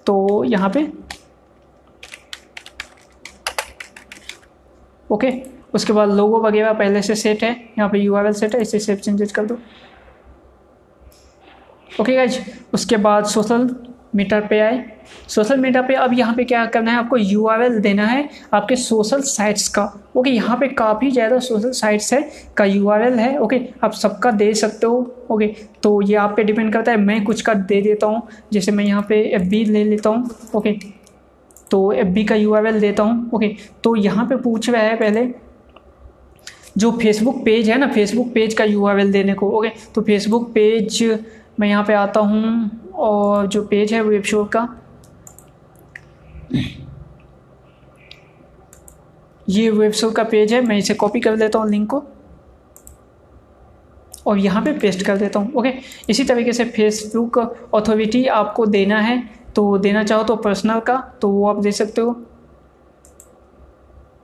[0.05, 0.87] तो यहाँ पे
[5.07, 5.31] ओके
[5.73, 8.99] उसके बाद लोगो वगैरह पहले से सेट है। यहाँ पे यू सेट है, इसे सेट
[8.99, 9.57] चेंजेस कर दो।
[11.91, 12.39] ओके गाइज़
[12.73, 13.69] उसके बाद सोशल
[14.15, 14.83] मीटर पे आए।
[15.27, 16.97] सोशल मीडिया पे अब यहाँ पे क्या करना है?
[16.97, 19.83] आपको यूआरएल देना है आपके सोशल साइट्स का।
[20.17, 22.21] ओके यहाँ पे काफ़ी ज़्यादा सोशल साइट्स है,
[22.57, 25.47] का यूआरएल है। ओके आप सबका दे सकते हो। ओके
[25.83, 28.21] तो ये आप पे डिपेंड करता है। मैं कुछ का दे देता हूँ।
[28.53, 30.73] जैसे मैं यहाँ पे एफ़ बी ले लेता हूँ। ओके
[31.71, 35.25] तो एफ़ बी का यूआरएल देता हूँ। ओके तो यहाँ पे पूछ रहा है पहले
[36.79, 41.01] जो फेसबुक पेज है ना फेसबुक पेज का यू देने को ओके तो फेसबुक पेज
[41.59, 44.67] मैं यहाँ पे आता हूँ और जो पेज है वेब शो का,
[49.47, 52.03] ये वेब शो का पेज है, मैं इसे कॉपी कर देता हूँ लिंक को
[54.27, 55.73] और यहाँ पे पेस्ट कर देता हूँ ओके
[56.09, 57.39] इसी तरीके से फेसबुक
[57.75, 59.21] अथॉरिटी आपको देना है
[59.55, 62.15] तो देना चाहो तो पर्सनल का तो वो आप दे सकते हो।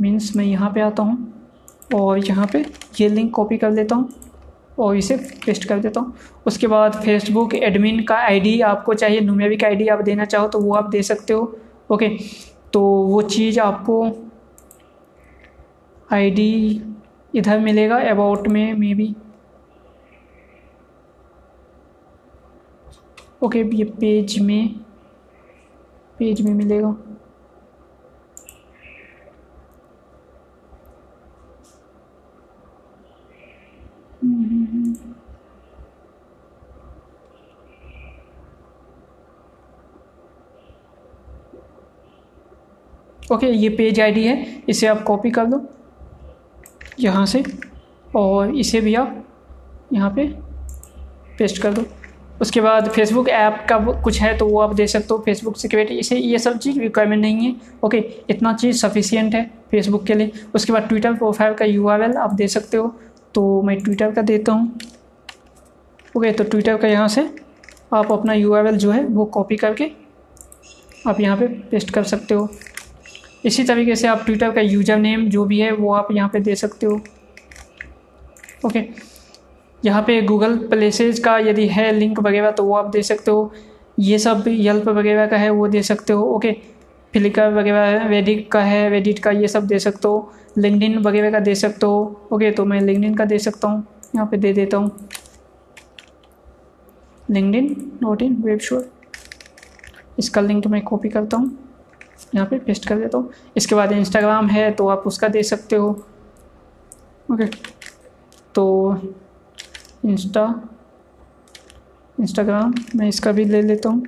[0.02, 1.35] मीन्स मैं यहाँ पे आता हूँ।
[1.90, 2.66] और यहाँ पे
[3.00, 4.10] ये लिंक कॉपी कर लेता हूँ
[4.80, 5.16] और इसे
[5.46, 6.14] पेस्ट कर देता हूँ।
[6.48, 10.74] उसके बाद फेसबुक एडमिन का आईडी आपको चाहिए न्यूमेरिक आईडी आप देना चाहो तो वो
[10.76, 11.58] आप दे सकते हो।
[11.92, 12.10] ओके
[12.74, 14.04] तो वो चीज़ आपको
[16.10, 16.82] आईडी
[17.34, 19.14] इधर मिलेगा अबाउट में मे बी
[23.44, 24.68] ओके ये पेज में
[26.18, 26.96] पेज में मिलेगा।
[43.26, 45.62] ओके, ये पेज आईडी है, इसे आप कॉपी कर दो
[47.00, 47.44] यहाँ से,
[48.16, 49.24] और इसे भी आप
[49.94, 50.28] यहाँ पे
[51.38, 51.86] पेस्ट कर दो
[52.42, 55.98] उसके बाद फेसबुक ऐप का कुछ है तो वो आप दे सकते हो। फेसबुक सिक्योरिटी
[56.00, 57.98] इसे, ये सब चीज़ रिक्वायरमेंट नहीं है, ओके,
[58.30, 62.48] इतना चीज़ सफिशियंट है फेसबुक के लिए। उसके बाद ट्विटर प्रोफ़ाइल का यूआरएल आप दे
[62.48, 62.94] सकते हो
[63.36, 64.80] तो मैं ट्विटर का देता हूँ।
[66.16, 67.30] ओके तो ट्विटर का यहाँ से
[67.94, 69.92] आप अपना यूआरएल जो है वो कॉपी करके
[71.08, 72.50] आप यहाँ पे पेस्ट कर सकते हो।
[73.46, 76.40] इसी तरीके से आप ट्विटर का यूज़र नेम जो भी है, वो आप यहाँ पे
[76.40, 77.02] दे सकते हो।
[78.66, 78.84] ओके
[79.84, 83.52] यहाँ पे गूगल प्लेसेज का यदि है लिंक वगैरह तो वो आप दे सकते हो।
[84.00, 86.52] ये सब यल्प वगैरह का है, वो दे सकते हो। ओके
[87.14, 91.40] फ्लिकर वगैरह वेडिट का है वेडिट का ये सब दे सकते हो। लिंकडिन वगैरह का
[91.40, 93.86] दे सकते हो। ओके तो मैं लिंकडिन का दे सकता हूँ।
[94.16, 95.08] यहाँ पे दे देता हूँ।
[97.30, 98.90] लिंकडिन नोट इन वेब शोर
[100.20, 101.58] इसका लिंक मैं कॉपी करता हूँ।
[102.36, 105.76] यहाँ पे पेस्ट कर देता हूँ। इसके बाद इंस्टाग्राम है तो आप उसका दे सकते
[105.76, 105.90] हो।
[107.30, 107.46] ओके
[108.56, 108.66] तो
[110.06, 110.44] इंस्टा
[112.18, 114.06] इंस्टाग्राम मैं इसका भी ले लेता हूँ।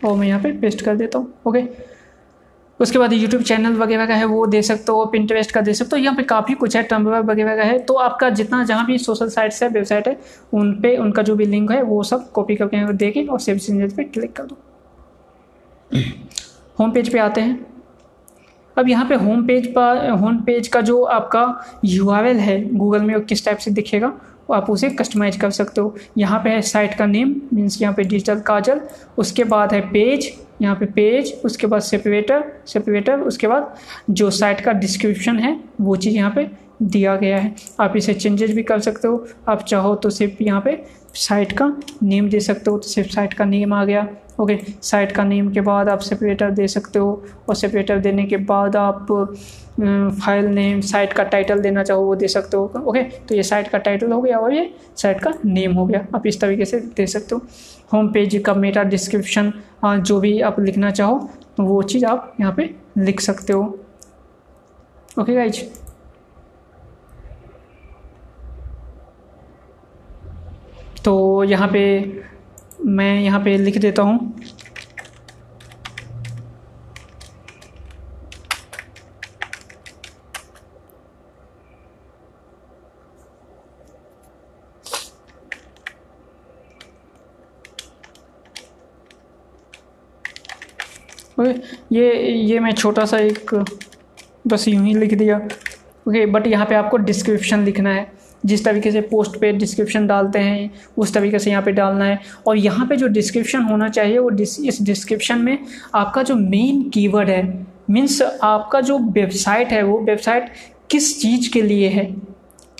[0.00, 1.62] और मैं यहाँ पे पेस्ट कर देता हूँ। ओके
[2.80, 5.96] उसके बाद यूट्यूब चैनल वगैरह का है, वो दे सकते हो। पिंटरेस्ट का दे सकते
[5.96, 8.98] हो। यहाँ पे काफ़ी कुछ है टम्बर वगैरह का है। तो आपका जितना जहाँ भी
[8.98, 10.18] सोशल साइट्स है वेबसाइट है
[10.52, 13.58] उन पे उनका जो भी लिंक है, वो सब कॉपी करके दे के और सेव
[13.58, 14.56] चेंजेस पे क्लिक कर दो।
[15.90, 17.66] होम पेज पे आते हैं।
[18.76, 21.42] अब यहाँ पे होम पेज पर होम पेज का जो आपका
[21.84, 25.80] यू है गूगल में वो किस टाइप से दिखेगा, वो आप उसे कस्टमाइज कर सकते
[25.80, 28.80] हो। यहाँ पे है साइट का नेम मीन्स यहाँ पे डिजिटल काजल,
[29.18, 30.32] उसके बाद है पेज
[30.62, 33.74] यहाँ पे पेज उसके बाद सेपरेटर सेपरेटर उसके बाद
[34.10, 36.48] जो साइट का डिस्क्रिप्शन है, वो चीज़ यहाँ पे
[36.82, 40.60] दिया गया है। आप इसे चेंजेस भी कर सकते हो। आप चाहो तो सिर्फ़ यहाँ
[40.60, 40.82] पे
[41.16, 41.66] साइट का
[42.02, 44.06] नेम दे सकते हो तो सिर्फ़ साइट का नेम आ गया।
[44.40, 48.36] ओके साइट का नेम के बाद आप सेपरेटर दे सकते हो और सेपरेटर देने के
[48.48, 49.06] बाद आप
[49.80, 53.68] फ़ाइल नेम साइट का टाइटल देना चाहो वो दे सकते हो। ओके तो ये साइट
[53.68, 56.80] का टाइटल हो गया और ये साइट का नेम हो गया। आप इस तरीके से
[56.96, 57.40] दे सकते हो।
[57.92, 59.52] होम पेज का मेटा डिस्क्रिप्शन
[59.84, 61.18] जो भी आप लिखना चाहो
[61.56, 63.62] तो वो चीज़ आप यहाँ पे लिख सकते हो।
[65.20, 65.62] ओके गाइज़
[71.04, 71.82] तो यहाँ पे
[72.86, 74.34] मैं यहाँ पे लिख देता हूँ।
[91.38, 91.50] ओके,
[91.92, 93.54] ये ये मैं छोटा सा एक,
[94.46, 95.36] बस यूँ ही लिख दिया।
[96.08, 98.12] ओके, बट यहाँ पे आपको डिस्क्रिप्शन लिखना है।
[98.44, 102.18] जिस तरीके से पोस्ट पे डिस्क्रिप्शन डालते हैं उस तरीके से यहाँ पे डालना है।
[102.46, 105.58] और यहाँ पे जो डिस्क्रिप्शन होना चाहिए वो डिस, इस डिस्क्रिप्शन में
[105.94, 107.42] आपका जो मेन कीवर्ड है
[107.90, 110.50] मीन्स आपका जो वेबसाइट है वो वेबसाइट
[110.90, 112.14] किस चीज़ के लिए है?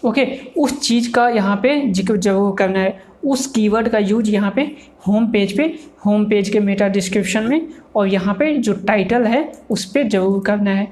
[0.04, 0.24] ओके
[0.56, 4.62] उस चीज़ का यहाँ पे ज़िक्र ज़रूर करना है। उस कीवर्ड का यूज़ यहाँ पे
[5.06, 5.64] होम पेज पे
[6.06, 10.42] होम पेज के मेटा डिस्क्रिप्शन में और यहाँ पे जो टाइटल है उस पर ज़रूर
[10.46, 10.86] करना है।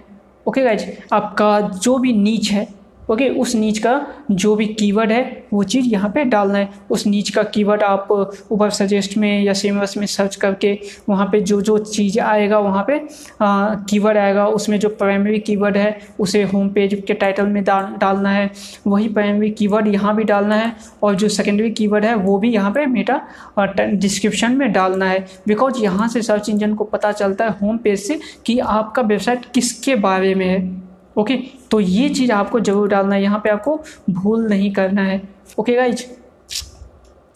[0.47, 2.67] ओके गाइज़ आपका जो भी नीच है
[3.13, 3.95] ओके उस नीच का
[4.31, 8.11] जो भी कीवर्ड है, वो चीज़ यहाँ पे डालना है। उस नीच का कीवर्ड आप
[8.51, 12.85] ऊपर सजेस्ट में या सेमस में सर्च करके वहाँ पे जो जो चीज़ आएगा, वहाँ
[12.89, 13.01] पे
[13.43, 18.31] कीवर्ड आएगा। उसमें जो प्राइमरी कीवर्ड है, उसे होम पेज के टाइटल में डाल, डालना
[18.31, 18.51] है।
[18.87, 22.71] वही प्राइमरी कीवर्ड यहाँ भी डालना है और जो सेकेंडरी कीवर्ड है, वो भी यहाँ
[22.71, 23.21] पर मेटा
[23.81, 28.01] डिस्क्रिप्शन में डालना है। बिकॉज़ यहाँ से सर्च इंजन को पता चलता है होम पेज
[28.01, 31.37] से कि आपका वेबसाइट किसके बारे में है। ओके
[31.71, 33.77] तो ये चीज़ आपको ज़रूर डालना है। यहाँ पे आपको
[34.11, 35.21] भूल नहीं करना है।
[35.59, 36.05] ओके गाइज़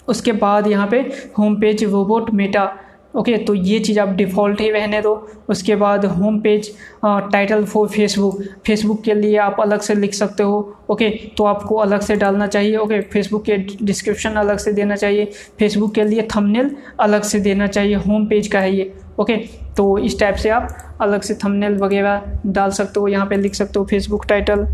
[0.08, 0.98] उसके बाद यहाँ पे
[1.38, 2.72] home page robot meta
[3.16, 5.14] okay तो ये चीज़ आप डिफ़ॉल्ट ही रहने दो।
[5.48, 6.68] उसके बाद home page
[7.04, 10.58] title for Facebook Facebook के लिए आप अलग से लिख सकते हो।
[10.90, 15.24] ओके तो आपको अलग से डालना चाहिए। ओके फेसबुक के डिस्क्रिप्शन अलग से देना चाहिए।
[15.58, 16.70] फेसबुक के लिए थंबनेल
[17.00, 19.36] अलग से देना चाहिए। होम पेज का है ये। ओके
[19.76, 23.54] तो इस टाइप से आप अलग से थंबनेल वगैरह डाल सकते हो, यहाँ पे लिख
[23.54, 24.66] सकते हो फेसबुक टाइटल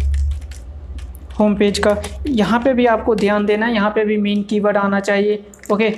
[1.39, 1.97] होम पेज का।
[2.29, 5.93] यहाँ पे भी आपको ध्यान देना है, यहाँ पे भी मेन कीवर्ड आना चाहिए, ओके?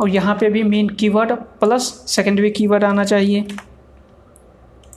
[0.00, 3.46] और यहाँ पे भी main keyword plus secondary keyword आना चाहिए,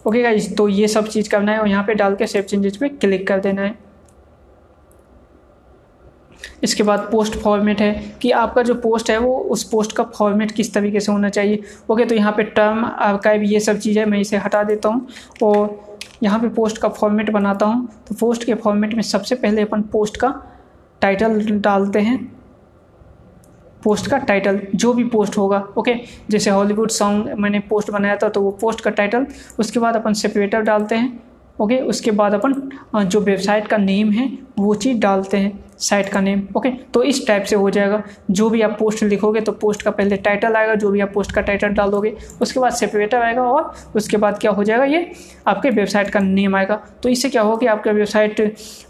[0.05, 2.77] ओके गाइज़ तो ये सब चीज़ करना है और यहाँ पे डाल के सेव चेंजेस
[2.77, 3.84] पे क्लिक कर देना है।
[6.63, 10.51] इसके बाद पोस्ट फॉर्मेट है कि आपका जो पोस्ट है वो उस पोस्ट का फॉर्मेट
[10.51, 14.05] किस तरीके से होना चाहिए। ओके तो यहाँ पे टर्म आर्काइव ये सब चीज़ है,
[14.05, 15.07] मैं इसे हटा देता हूँ
[15.43, 19.61] और यहाँ पे पोस्ट का फॉर्मेट बनाता हूँ। तो पोस्ट के फॉर्मेट में सबसे पहले
[19.61, 20.33] अपन पोस्ट का
[21.01, 22.23] टाइटल डालते हैं।
[23.83, 25.93] पोस्ट का टाइटल जो भी पोस्ट होगा ओके
[26.29, 29.25] जैसे हॉलीवुड सॉन्ग मैंने पोस्ट बनाया था तो वो पोस्ट का टाइटल
[29.59, 31.21] उसके बाद अपन सेपरेटर डालते हैं
[31.59, 34.27] ओके उसके बाद अपन जो वेबसाइट का नेम है,
[34.59, 38.01] वो चीज़ डालते हैं। साइट का नेम ओके तो इस टाइप से हो जाएगा।
[38.31, 41.31] जो भी आप पोस्ट लिखोगे तो पोस्ट का पहले टाइटल आएगा जो भी आप पोस्ट
[41.31, 45.11] का टाइटल डाल दोगे उसके बाद सेपरेटर आएगा और उसके बाद क्या हो जाएगा ये
[45.47, 48.41] आपके वेबसाइट का नेम आएगा। तो इससे क्या होगा कि आपका वेबसाइट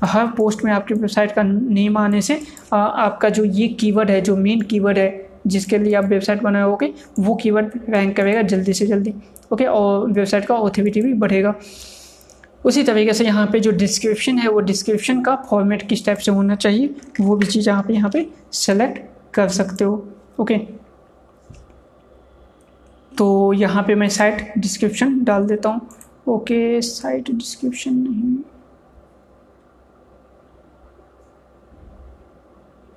[0.03, 2.39] हर पोस्ट में आपकी वेबसाइट का नेम आने से
[2.73, 6.93] आ, आपका जो ये कीवर्ड है जो मेन कीवर्ड है जिसके लिए आप वेबसाइट बनाओगे
[7.19, 9.13] वो कीवर्ड रैंक करेगा जल्दी से जल्दी
[9.53, 11.53] ओके और वेबसाइट का ऑथोरिटी भी बढ़ेगा।
[12.65, 16.31] उसी तरीके से यहाँ पे जो डिस्क्रिप्शन है, वो डिस्क्रिप्शन का फॉर्मेट किस टाइप से
[16.31, 18.99] होना चाहिए, वो भी चीज़ आप यहाँ पे सेलेक्ट
[19.33, 20.07] कर सकते हो
[20.39, 20.57] ओके
[23.11, 25.87] तो यहाँ पे मैं साइट डिस्क्रिप्शन डाल देता हूँ
[26.27, 28.37] ओके साइट डिस्क्रिप्शन नहीं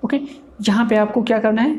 [0.03, 0.21] ओके
[0.69, 1.79] यहाँ पे आपको क्या करना है?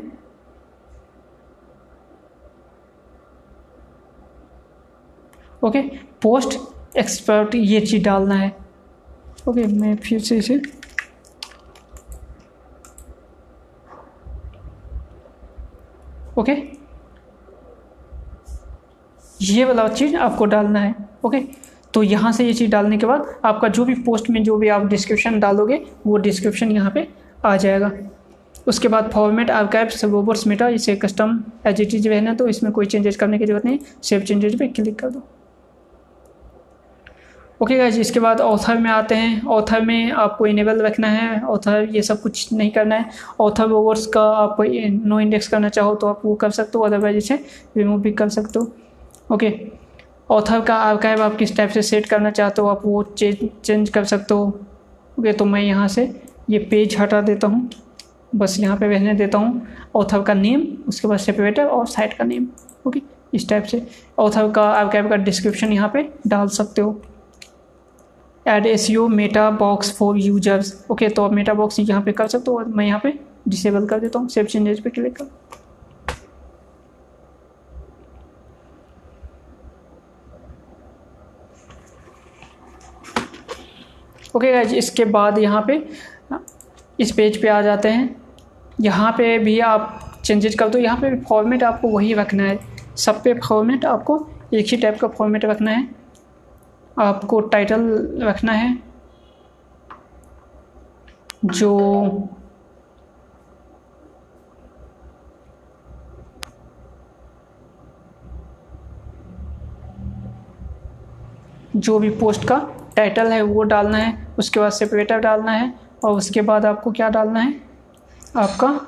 [5.62, 5.82] ओके
[6.22, 6.60] पोस्ट
[7.00, 8.56] एक्सपर्ट ये चीज़ डालना है।
[9.48, 10.62] ओके मैं फिर से इसे
[16.38, 16.54] ओके
[19.40, 20.94] ये वाला चीज़ आपको डालना है।
[21.26, 21.40] ओके
[21.94, 24.68] तो यहाँ से ये चीज़ डालने के बाद आपका जो भी पोस्ट में जो भी
[24.70, 27.08] आप डिस्क्रिप्शन डालोगे, वो डिस्क्रिप्शन यहाँ पे
[27.46, 27.92] आ जाएगा।
[28.68, 32.86] उसके बाद फॉर्मेट आर्काइव सबोबर्स मेटा इसे कस्टम एज इट इज़ रहना तो इसमें कोई
[32.86, 35.24] चेंजेस करने की ज़रूरत नहीं। सेव चेंजेस पे क्लिक कर दो।
[37.60, 41.88] ओके गाइज़ इसके बाद ऑथर में आते हैं। ऑथर में आपको इनेबल रखना है। ऑथर
[41.92, 46.08] ये सब कुछ नहीं करना है। ऑथर वोवर्स का आप नो इंडेक्स करना चाहो तो
[46.08, 47.36] आप वो कर सकते हो। अदरवाइज़ इसे
[47.78, 48.72] रिमूव भी कर सकते हो।
[49.32, 49.54] ओके
[50.30, 54.04] ऑथर का आर्काइव आप किस टाइप से सेट करना चाहते हो, आप वो चेंज कर
[54.06, 54.48] सकते हो।
[55.18, 56.12] ओके तो मैं यहाँ से
[56.50, 57.70] ये पेज हटा देता हूँ।
[58.36, 62.24] बस यहाँ पे रहने देता हूँ। ऑथर का नेम उसके बाद सेपरेटर और साइट का
[62.24, 62.48] नेम
[62.88, 63.02] ओके
[63.34, 63.86] इस टाइप से
[64.20, 67.00] ऑथर का आर्काइव का डिस्क्रिप्शन यहाँ पे डाल सकते हो।
[68.50, 72.52] Add SEO meta box for users okay तो आप मेटा बॉक्स यहाँ पे कर सकते
[72.52, 73.14] हो और मैं यहाँ पे
[73.48, 75.38] डिसेबल कर देता हूँ। सेव चेंजेस पे क्लिक कर।
[84.36, 85.76] ओके okay इसके बाद यहाँ पे,
[87.00, 88.16] इस पेज पे आ जाते हैं।
[88.82, 92.60] यहाँ पे भी आप चेंजेज कर दो। यहाँ पे फॉर्मेट आपको वही रखना है।
[92.98, 94.20] सब पे फॉर्मेट आपको
[94.54, 95.99] एक ही टाइप का फॉर्मेट रखना है।
[97.00, 97.82] आपको टाइटल
[98.22, 98.84] रखना है
[101.46, 101.80] जो
[111.76, 112.58] जो भी पोस्ट का
[112.96, 115.74] टाइटल है वो डालना है उसके बाद सेपरेटर डालना है
[116.04, 117.62] और उसके बाद आपको क्या डालना है?
[118.38, 118.88] आपका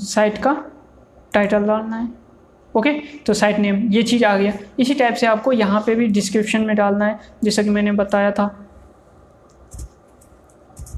[0.00, 0.79] साइट हम्म, का
[1.32, 2.08] टाइटल डालना है।
[2.74, 2.92] ओके
[3.26, 6.60] तो साइट नेम ये चीज़ आ गया इसी टाइप से आपको यहाँ पे भी डिस्क्रिप्शन
[6.60, 8.46] में डालना है। जैसा कि मैंने बताया था।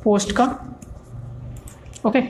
[0.04, 0.44] पोस्ट का।
[2.06, 2.20] ओके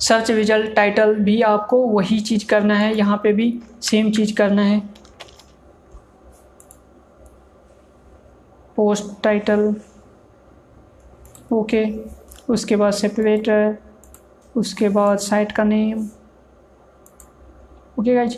[0.00, 3.52] सर्च रिज़ल्ट टाइटल भी आपको वही चीज़ करना है। यहाँ पे भी
[3.82, 4.80] सेम चीज़ करना है।
[8.76, 9.74] पोस्ट टाइटल
[11.52, 11.84] ओके
[12.48, 13.76] उसके बाद सेपरेटर
[14.56, 16.08] उसके बाद साइट का name
[17.98, 18.36] okay guys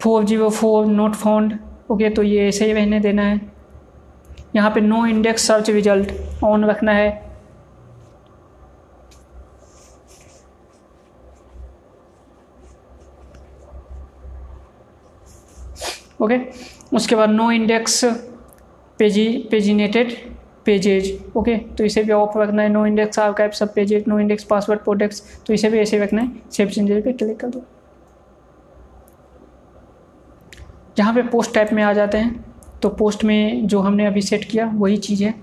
[0.00, 1.58] four zero four not found
[1.90, 3.40] okay तो ये ऐसे ही रहने देना है।
[4.56, 6.12] यहाँ पे no index search result
[6.44, 7.08] on रखना है।
[16.20, 16.38] ओके
[16.96, 18.04] उसके बाद no index
[18.98, 20.12] page paginated
[20.66, 24.80] pages okay तो इसे भी ऑफ़ रखना है no index archive subpages no index password
[24.80, 27.62] products तो इसे भी ऐसे रखना है सेव चेंजेज पे क्लिक कर दो।
[30.96, 32.44] जहाँ पे पोस्ट टाइप में आ जाते हैं
[32.82, 35.34] तो पोस्ट में जो हमने अभी सेट किया, वही चीज़ है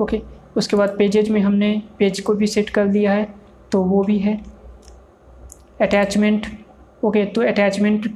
[0.00, 0.20] ओके
[0.56, 3.26] उसके बाद पेजेज में हमने पेज को भी सेट कर दिया है
[3.72, 4.40] तो वो भी है।
[5.80, 6.46] अटैचमेंट
[7.04, 8.06] ओके तो अटैचमेंट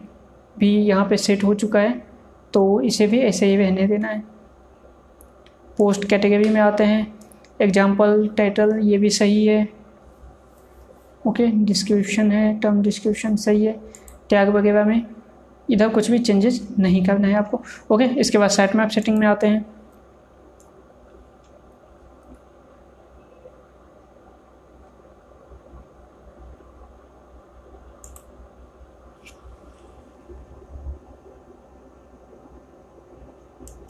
[0.56, 1.92] भी यहाँ पे सेट हो चुका है
[2.54, 4.22] तो इसे भी ऐसे ही रहने देना है।
[5.78, 7.06] पोस्ट कैटेगरी में आते हैं।
[7.60, 9.66] एग्ज़ाम्पल टाइटल ये भी सही है।
[11.24, 13.72] ओके डिस्क्रिप्शन है टर्म डिस्क्रिप्शन सही है।
[14.30, 15.06] टैग वगैरह में
[15.68, 19.26] इधर कुछ भी चेंजेस नहीं करना है आपको। ओके इसके बाद साइट मैप सेटिंग में
[19.26, 19.64] आते हैं।